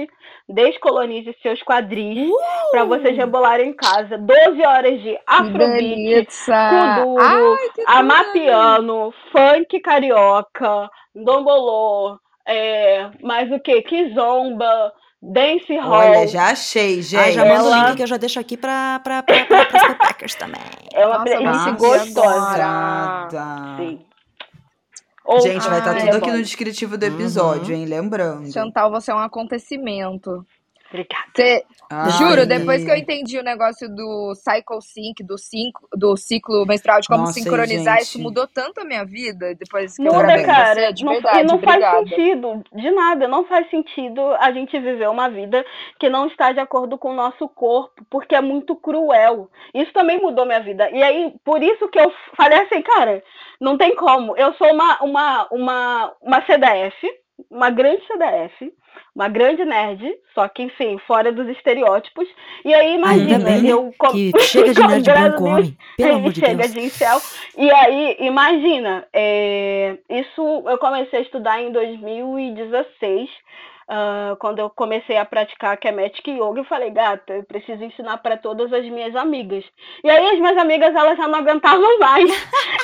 [0.47, 2.71] Descolonize seus quadris uh!
[2.71, 4.17] para vocês rebolarem em casa.
[4.17, 13.81] 12 horas de afrobeat, kuduro, amapiano, funk carioca, dombolô, é, mais o que?
[13.81, 15.91] Kizomba, Dance Hall.
[15.91, 17.19] Olha, já achei, gente.
[17.19, 17.69] Ah, já manda ela...
[17.69, 20.61] o link que eu já deixo aqui para pra, pra, pra, pra Packers também.
[20.93, 23.27] É uma playlist gostosa.
[23.77, 24.05] Sim.
[25.43, 27.81] Gente, vai estar tá tudo é aqui no descritivo do episódio, uhum.
[27.81, 27.85] hein?
[27.85, 28.51] Lembrando.
[28.51, 30.45] Chantal, você é um acontecimento.
[30.91, 31.63] Obrigada.
[31.89, 32.11] Ai.
[32.11, 37.01] juro, depois que eu entendi o negócio do Cycle Sync, do, cinco, do ciclo menstrual,
[37.01, 38.07] de como Nossa, sincronizar, gente.
[38.07, 40.75] isso mudou tanto a minha vida depois que Muda, eu cara.
[40.75, 41.81] você, de não, verdade, e não obrigada.
[41.81, 45.65] faz sentido, de nada, não faz sentido a gente viver uma vida
[45.99, 49.49] que não está de acordo com o nosso corpo, porque é muito cruel.
[49.73, 50.89] Isso também mudou minha vida.
[50.91, 53.21] E aí, por isso que eu falei assim, cara,
[53.59, 54.35] não tem como.
[54.37, 56.95] Eu sou uma, uma, uma, uma CDF,
[57.49, 58.73] uma grande CDF,
[59.15, 62.27] uma grande nerd, só que, enfim, fora dos estereótipos.
[62.63, 63.93] E aí, imagina, bem, eu...
[64.11, 66.73] Que chega de nerd branco homem, pelo amor de chega Deus.
[66.73, 67.21] de incel.
[67.57, 73.29] E aí, imagina, é, isso eu comecei a estudar em 2016,
[73.89, 78.37] Uh, quando eu comecei a praticar Kemetic Yoga, eu falei, gata, eu preciso ensinar para
[78.37, 79.65] todas as minhas amigas.
[80.03, 82.29] E aí as minhas amigas, elas já não aguentavam mais.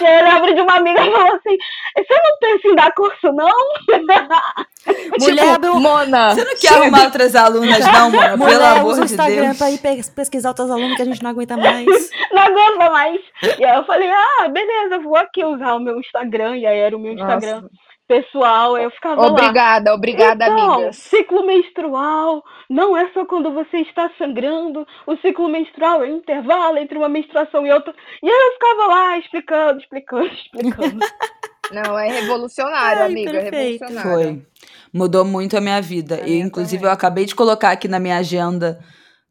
[0.01, 1.57] e aí eu lembro de uma amiga que falou assim,
[1.95, 3.53] você não pensa em dar curso, não?
[5.19, 5.79] Mulher, tipo, meu...
[5.79, 8.37] Mona, você não quer arrumar outras alunas, não, Mona?
[8.37, 9.57] Mulher, pelo amor de Instagram Deus.
[9.57, 9.79] pra ir
[10.15, 11.85] pesquisar outras alunas que a gente não aguenta mais.
[12.31, 13.21] não aguenta mais.
[13.57, 16.57] E aí eu falei, ah, beleza, vou aqui usar o meu Instagram.
[16.57, 17.61] E aí era o meu Instagram.
[17.61, 19.95] Nossa pessoal, eu ficava Obrigada, lá.
[19.95, 20.95] obrigada, então, amigas.
[20.95, 24.87] Ciclo menstrual não é só quando você está sangrando.
[25.05, 27.93] O ciclo menstrual é um intervalo entre uma menstruação e outra.
[28.23, 30.99] E aí eu ficava lá explicando, explicando, explicando.
[31.71, 33.81] Não, é revolucionário, Ai, amiga, perfeito.
[33.83, 34.23] revolucionário.
[34.23, 34.45] Foi.
[34.93, 36.21] Mudou muito a minha vida.
[36.21, 38.79] É, e, inclusive, eu acabei de colocar aqui na minha agenda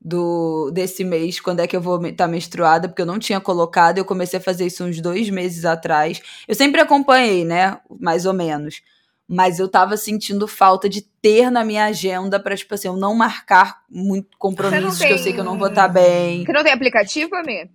[0.06, 3.40] do desse mês, quando é que eu vou estar tá menstruada, porque eu não tinha
[3.40, 6.22] colocado, eu comecei a fazer isso uns dois meses atrás.
[6.46, 7.76] Eu sempre acompanhei, né?
[7.98, 8.82] Mais ou menos.
[9.28, 13.16] Mas eu tava sentindo falta de ter na minha agenda pra, tipo assim, eu não
[13.16, 15.08] marcar muito compromissos tem...
[15.08, 16.44] que eu sei que eu não vou estar tá bem.
[16.44, 17.68] Você não tem aplicativo, Amir?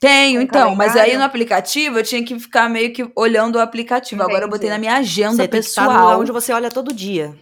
[0.00, 4.20] Tenho, então, mas aí no aplicativo eu tinha que ficar meio que olhando o aplicativo.
[4.20, 4.32] Entendi.
[4.32, 5.86] Agora eu botei na minha agenda você pessoal.
[5.86, 7.36] Tem que estar no onde você olha todo dia.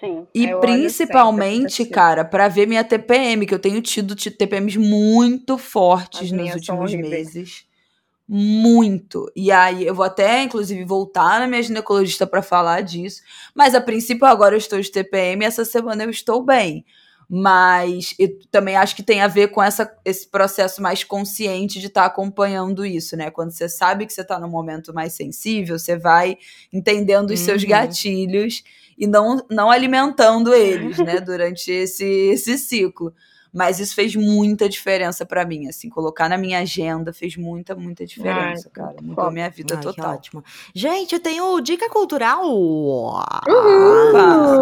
[0.00, 0.26] Sim.
[0.34, 6.32] E principalmente, cara, para ver minha TPM, que eu tenho tido TPMs muito fortes As
[6.32, 7.66] nos últimos meses.
[8.26, 9.30] Muito.
[9.36, 13.22] E aí, eu vou até, inclusive, voltar na minha ginecologista para falar disso.
[13.54, 16.84] Mas a princípio, agora eu estou de TPM e essa semana eu estou bem.
[17.28, 21.88] Mas eu também acho que tem a ver com essa, esse processo mais consciente de
[21.88, 23.30] estar tá acompanhando isso, né?
[23.30, 26.38] Quando você sabe que você está num momento mais sensível, você vai
[26.72, 27.46] entendendo os uhum.
[27.46, 28.64] seus gatilhos
[29.00, 33.14] e não, não alimentando eles, né, durante esse, esse ciclo.
[33.52, 38.06] Mas isso fez muita diferença para mim, assim, colocar na minha agenda fez muita, muita
[38.06, 38.94] diferença, Ai, cara.
[39.02, 40.14] Mudou a minha vida Ai, total.
[40.14, 40.44] ótimo.
[40.72, 42.44] Gente, eu tenho dica cultural.
[42.44, 43.10] Uhul.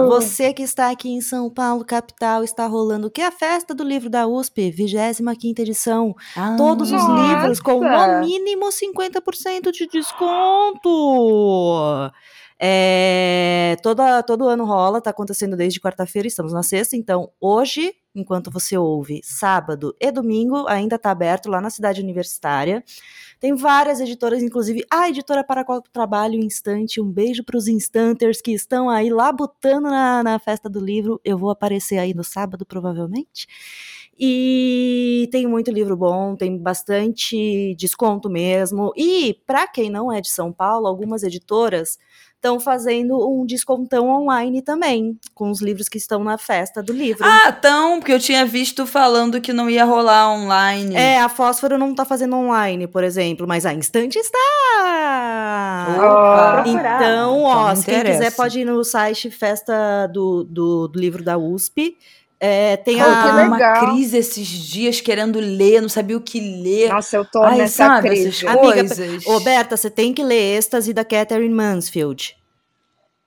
[0.09, 3.21] Você que está aqui em São Paulo, capital, está rolando o que?
[3.21, 6.17] A festa do livro da USP, 25 edição.
[6.35, 7.05] Ah, Todos nossa.
[7.05, 10.89] os livros com no mínimo 50% de desconto.
[12.61, 18.51] É, toda, todo ano rola, tá acontecendo desde quarta-feira, estamos na sexta, então hoje, enquanto
[18.51, 22.83] você ouve, sábado e domingo, ainda tá aberto lá na cidade universitária.
[23.39, 27.01] Tem várias editoras, inclusive a editora para a qual trabalho, Instante.
[27.01, 31.21] Um beijo para os Instanters que estão aí labutando na, na festa do livro.
[31.25, 33.47] Eu vou aparecer aí no sábado, provavelmente.
[34.19, 38.93] E tem muito livro bom, tem bastante desconto mesmo.
[38.97, 41.97] E, para quem não é de São Paulo, algumas editoras
[42.39, 47.25] estão fazendo um descontão online também, com os livros que estão na festa do livro.
[47.25, 50.95] Ah, então, porque eu tinha visto falando que não ia rolar online.
[50.95, 55.87] É, a Fósforo não tá fazendo online, por exemplo, mas a Instante está!
[55.97, 56.65] Opa.
[56.67, 61.25] Então, ó, então, se quem quiser pode ir no site Festa do, do, do Livro
[61.25, 61.97] da USP,
[62.41, 66.89] é, tem a, uma crise esses dias querendo ler, não sabia o que ler.
[66.93, 68.47] Nossa, eu tô Ai, nessa sabe, crise.
[68.47, 68.85] Amiga,
[69.27, 72.37] Roberta, você tem que ler Êxtase da Catherine Mansfield.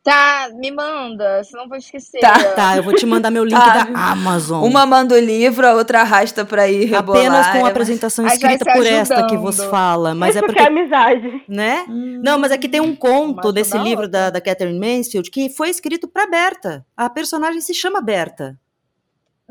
[0.03, 2.19] Tá, me manda, senão vou esquecer.
[2.21, 2.43] Tá.
[2.55, 4.63] Tá, eu vou te mandar meu link Ah, da Amazon.
[4.67, 7.21] Uma manda o livro, a outra arrasta pra ir rebolar.
[7.21, 10.15] Apenas com é, a mas- apresentação escrita se por esta que vos fala.
[10.15, 11.43] Mas é porque que é amizade.
[11.47, 11.85] né?
[11.87, 12.19] Hum.
[12.23, 14.07] Não, mas aqui tem um conto Uma desse livro outra.
[14.07, 16.83] da, da Catherine Mansfield que foi escrito pra Berta.
[16.97, 18.57] A personagem se chama Berta.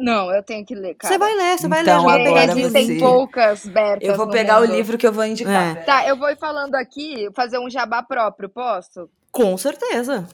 [0.00, 1.12] Não, eu tenho que ler, cara.
[1.12, 2.26] Você vai ler, você vai Então, ler.
[2.26, 4.72] Agora existem você- poucas Bertas Eu vou pegar o mundo.
[4.74, 5.76] livro que eu vou indicar.
[5.76, 5.82] É.
[5.82, 9.10] Tá, eu vou ir falando aqui, fazer um jabá próprio, posso?
[9.30, 10.26] Com certeza.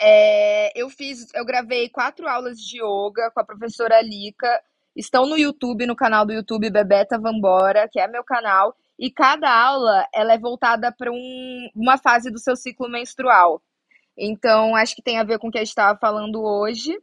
[0.00, 4.60] É, eu fiz, eu gravei quatro aulas de yoga com a professora Lica.
[4.96, 8.74] Estão no YouTube, no canal do YouTube Bebeta Vambora, que é meu canal.
[8.98, 13.60] E cada aula ela é voltada para um, uma fase do seu ciclo menstrual.
[14.16, 16.96] Então, acho que tem a ver com o que a gente estava falando hoje.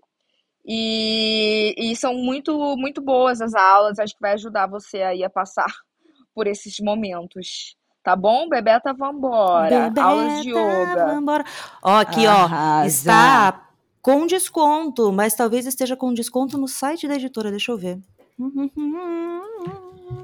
[0.66, 3.99] E, e são muito, muito boas as aulas.
[3.99, 5.66] Acho que vai ajudar você aí a passar
[6.36, 7.76] por esses momentos.
[8.03, 8.49] Tá bom?
[8.49, 9.91] Bebeta Vambora.
[10.01, 11.05] aulas de Bebeta, yoga.
[11.14, 11.45] vambora.
[11.84, 12.32] Ó, aqui, ó.
[12.32, 12.88] Arrasa.
[12.88, 13.68] Está
[14.01, 17.51] com desconto, mas talvez esteja com desconto no site da editora.
[17.51, 17.99] Deixa eu ver.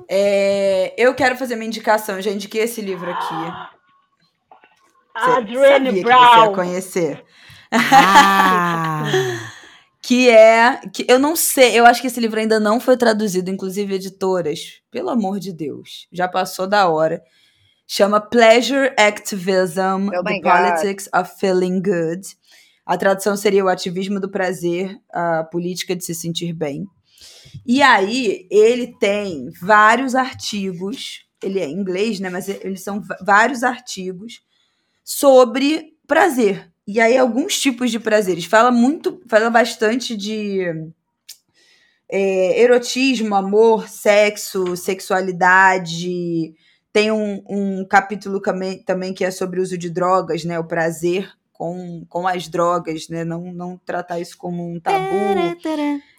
[0.09, 2.21] É, eu quero fazer uma indicação.
[2.21, 3.35] Já indiquei esse livro aqui.
[5.17, 6.53] Você Adrienne sabia que você ia Brown.
[6.53, 7.25] conhecer.
[7.71, 9.03] Ah,
[10.08, 10.80] Que é.
[10.93, 14.82] Que eu não sei, eu acho que esse livro ainda não foi traduzido, inclusive editoras.
[14.89, 16.08] Pelo amor de Deus.
[16.14, 17.22] Já passou da hora.
[17.86, 20.53] Chama Pleasure Activism: Oh The my God.
[20.53, 22.22] Politics of Feeling Good.
[22.86, 26.88] A tradução seria o ativismo do prazer, a política de se sentir bem.
[27.66, 32.30] E aí, ele tem vários artigos, ele é em inglês, né?
[32.30, 34.41] Mas eles são vários artigos
[35.03, 36.72] sobre prazer.
[36.88, 38.45] E aí, alguns tipos de prazeres.
[38.45, 40.61] Fala muito, fala bastante de
[42.09, 46.53] é, erotismo, amor, sexo, sexualidade.
[46.93, 50.57] Tem um, um capítulo também, também que é sobre o uso de drogas, né?
[50.57, 53.25] O prazer com, com as drogas, né?
[53.25, 55.59] Não, não tratar isso como um tabu.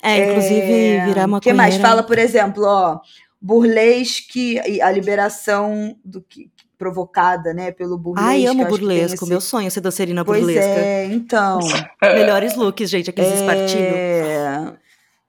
[0.02, 1.76] É, inclusive virar uma O que mais?
[1.76, 3.00] Fala, por exemplo, ó,
[3.40, 8.31] burlesque e a liberação do que provocada, né, pelo burlesque.
[8.31, 9.14] Ai, amo burlesco.
[9.24, 10.64] esse- Meu sonho é ser dançarina Pois burlesca.
[10.70, 11.59] é, então.
[12.01, 13.74] Melhores looks, gente, aqueles espartilhos.
[13.97, 14.72] É,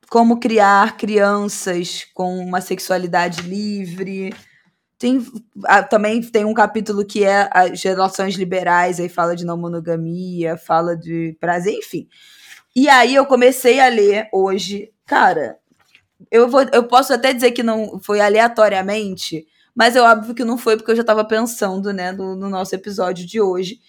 [0.10, 4.34] como criar crianças com uma sexualidade livre.
[4.98, 5.26] Tem,
[5.66, 10.58] ah, também tem um capítulo que é as relações liberais, aí fala de não monogamia,
[10.58, 12.08] fala de prazer, enfim.
[12.76, 15.58] E aí eu comecei a ler hoje, cara,
[16.30, 19.48] eu, vou, eu posso até dizer que não foi aleatoriamente,
[19.80, 22.76] mas é óbvio que não foi porque eu já estava pensando, né, no, no nosso
[22.76, 23.80] episódio de hoje,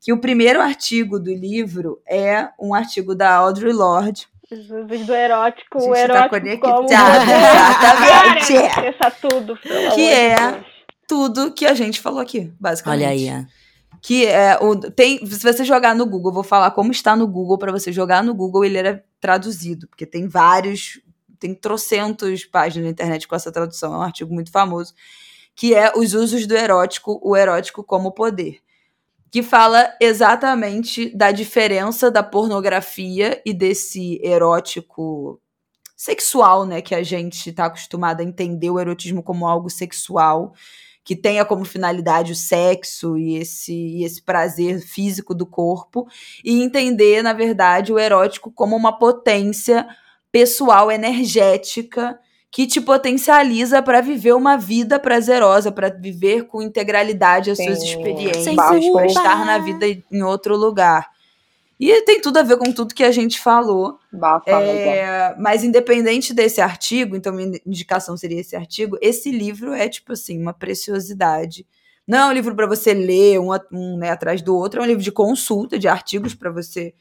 [0.00, 5.78] que o primeiro artigo do livro é um artigo da Audre Lorde, Jesus do erótico,
[5.78, 8.52] A o gente tá erótico conectado, como exatamente.
[8.98, 9.56] Cara, tudo.
[9.56, 10.66] Que é- Deus.
[11.08, 13.02] tudo que a gente falou aqui, basicamente.
[13.04, 13.46] Olha aí.
[14.00, 17.26] Que é o tem, se você jogar no Google, eu vou falar como está no
[17.26, 21.00] Google para você jogar no Google, ele era traduzido, porque tem vários,
[21.40, 24.94] tem trocentos páginas na internet com essa tradução, é um artigo muito famoso,
[25.54, 28.58] que é os usos do erótico, o erótico como poder.
[29.30, 35.40] Que fala exatamente da diferença da pornografia e desse erótico
[35.96, 40.54] sexual, né, que a gente está acostumado a entender o erotismo como algo sexual,
[41.04, 46.06] que tenha como finalidade o sexo e esse, e esse prazer físico do corpo,
[46.42, 49.86] e entender, na verdade, o erótico como uma potência
[50.32, 52.18] pessoal, energética,
[52.50, 57.86] que te potencializa para viver uma vida prazerosa, para viver com integralidade as suas Sim.
[57.86, 61.08] experiências, Sem para estar na vida em outro lugar.
[61.78, 63.98] E tem tudo a ver com tudo que a gente falou.
[64.12, 64.50] Bafa.
[64.50, 70.12] É, mas independente desse artigo, então minha indicação seria esse artigo, esse livro é tipo
[70.12, 71.64] assim, uma preciosidade.
[72.06, 74.86] Não é um livro para você ler um, um né, atrás do outro, é um
[74.86, 76.92] livro de consulta, de artigos para você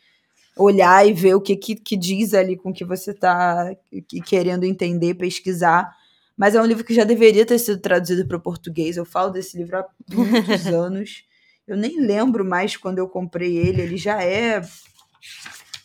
[0.58, 3.76] olhar e ver o que, que, que diz ali com o que você está
[4.26, 5.90] querendo entender, pesquisar.
[6.36, 8.98] Mas é um livro que já deveria ter sido traduzido para o português.
[8.98, 11.24] Eu falo desse livro há muitos anos.
[11.68, 13.82] Eu nem lembro mais quando eu comprei ele.
[13.82, 14.62] Ele já é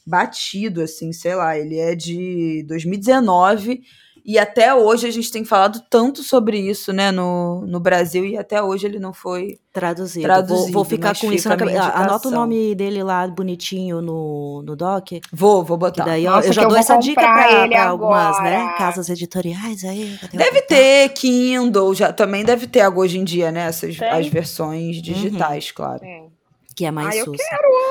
[0.07, 1.59] batido, assim, sei lá.
[1.59, 3.83] Ele é de 2019
[4.25, 8.39] e até hoje a gente tem falado tanto sobre isso, né, no, no Brasil e
[8.39, 9.59] até hoje ele não foi.
[9.71, 10.25] Traduzido.
[10.25, 11.83] Traduzido, vou, vou ficar com isso na cabeça.
[11.95, 15.09] Anota o nome dele lá bonitinho no, no doc.
[15.33, 16.05] Vou, vou botar.
[16.05, 18.73] daí Nossa, eu já eu dou essa dica pra, ele pra algumas, né?
[18.79, 20.19] Casas editoriais aí.
[20.33, 23.67] Deve ter Kindle, já, também deve ter hoje em dia, né?
[23.67, 24.09] Essas, Tem.
[24.09, 26.05] as versões digitais, claro.
[26.05, 26.23] É.
[26.75, 27.37] Que é mais Ah, eu sus.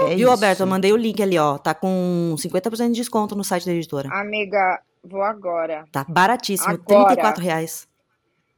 [0.02, 0.30] É Viu, isso.
[0.32, 0.64] Alberto?
[0.64, 1.58] Eu mandei o link ali, ó.
[1.58, 4.10] Tá com 50% de desconto no site da editora.
[4.10, 5.86] Amiga, vou agora.
[5.92, 6.74] Tá baratíssimo.
[6.74, 7.06] Agora.
[7.06, 7.88] 34 reais.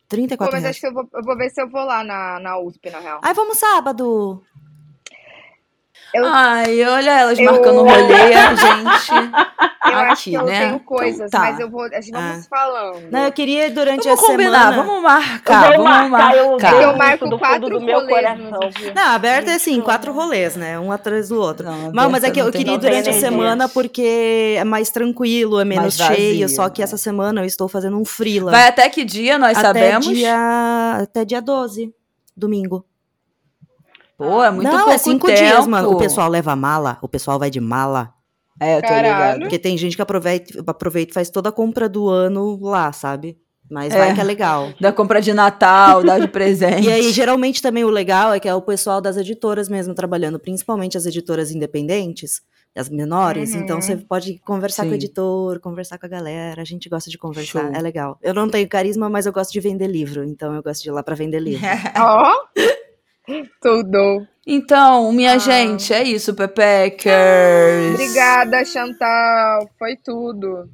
[0.07, 0.75] Pô, 34 mas reais.
[0.75, 2.99] acho que eu vou, eu vou ver se eu vou lá na, na USP, na
[2.99, 3.19] real.
[3.23, 4.43] Ai, vamos sábado.
[6.15, 9.11] Eu, Ai, olha elas Eu- marcando rolê, a gente.
[9.91, 10.59] eu acho que aqui, eu né?
[10.67, 11.51] tenho coisas, Então tá.
[11.51, 11.83] mas eu vou.
[11.83, 12.47] A gente vamos Ah.
[12.49, 13.11] falando.
[13.11, 14.83] Não, eu queria durante Vamos a combinar, semana.
[14.83, 16.81] vamos marcar, eu vou vamos marcar, eu marcar.
[16.81, 18.59] eu marco isso do quatro do meu rolês coração.
[18.95, 20.79] Não, aberta é assim, quatro rolês, né?
[20.79, 21.65] Um atrás do outro.
[21.65, 25.59] Não, Mas, mas é que eu não queria durante a semana porque é mais tranquilo,
[25.59, 26.41] é menos Mais cheio.
[26.41, 26.83] vazio, Só que né?
[26.85, 28.51] essa semana eu estou fazendo um freela.
[28.51, 30.07] Vai até que dia, nós até sabemos?
[30.07, 31.93] Dia, até dia 12,
[32.35, 32.85] domingo.
[34.17, 35.37] Pô, é muito Não, pouco é cinco tempo.
[35.39, 35.91] dias, mano.
[35.91, 38.13] O pessoal leva mala, o pessoal vai de mala.
[38.59, 39.03] É, eu tô Caralho.
[39.07, 39.39] ligado.
[39.41, 43.37] Porque tem gente que aproveita, aproveita e faz toda a compra do ano lá, sabe?
[43.69, 43.97] Mas É.
[43.97, 44.69] vai que é legal.
[44.79, 46.87] Da compra de Natal, dá de presente.
[46.87, 50.39] E aí, geralmente também o legal é que é o pessoal das editoras mesmo trabalhando,
[50.39, 52.41] principalmente as editoras independentes,
[52.77, 53.53] as menores.
[53.53, 53.61] Uhum.
[53.61, 54.95] Então você pode conversar com o Sim.
[54.97, 56.61] editor, conversar com a galera.
[56.61, 57.71] A gente gosta de conversar, Show.
[57.73, 58.17] é legal.
[58.21, 60.91] Eu não tenho carisma, mas eu gosto de vender livro, então eu gosto de ir
[60.93, 61.65] lá pra vender livro.
[61.99, 62.23] Ó.
[63.61, 64.27] Tudo.
[64.45, 65.37] Então, minha Ah.
[65.39, 67.93] gente, é isso, Pepeckers.
[67.93, 69.69] Obrigada, Chantal.
[69.79, 70.69] Foi tudo.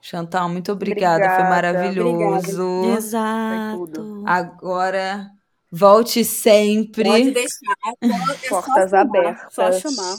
[0.00, 2.82] Chantal, muito obrigada, foi Obrigada, maravilhoso.
[2.84, 3.86] Foi Exato.
[3.86, 4.22] tudo.
[4.26, 5.26] Agora,
[5.72, 7.04] volte sempre.
[7.04, 7.74] Pode deixar.
[8.02, 8.08] É
[8.48, 9.54] só Portas chamar, abertas.
[9.54, 10.16] Só chamar.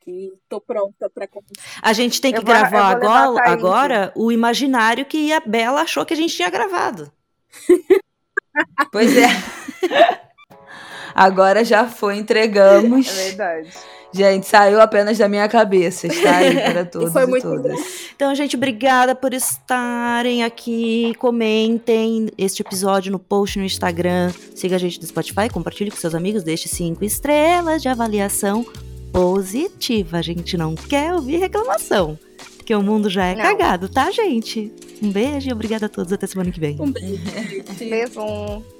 [0.00, 1.62] Que tô pronta pra conversar.
[1.80, 6.04] A gente tem que Eu gravar vou agora, agora o imaginário que a Bela achou
[6.04, 7.10] que a gente tinha gravado.
[8.90, 9.28] Pois é.
[11.14, 13.08] Agora já foi, entregamos.
[13.08, 13.68] É verdade.
[14.12, 16.08] Gente, saiu apenas da minha cabeça.
[16.08, 17.78] Está aí para todos foi e muito todas.
[18.14, 21.14] Então, gente, obrigada por estarem aqui.
[21.18, 24.32] Comentem este episódio no post no Instagram.
[24.54, 28.66] Siga a gente no Spotify, compartilhe com seus amigos, deixe cinco estrelas de avaliação
[29.12, 30.18] positiva.
[30.18, 32.18] A gente não quer ouvir reclamação.
[32.56, 33.42] Porque o mundo já é Não.
[33.42, 34.72] cagado, tá, gente?
[35.02, 36.12] Um beijo e obrigada a todos.
[36.12, 36.76] Até semana que vem.
[36.80, 37.22] Um beijo.
[37.78, 38.79] Beijo.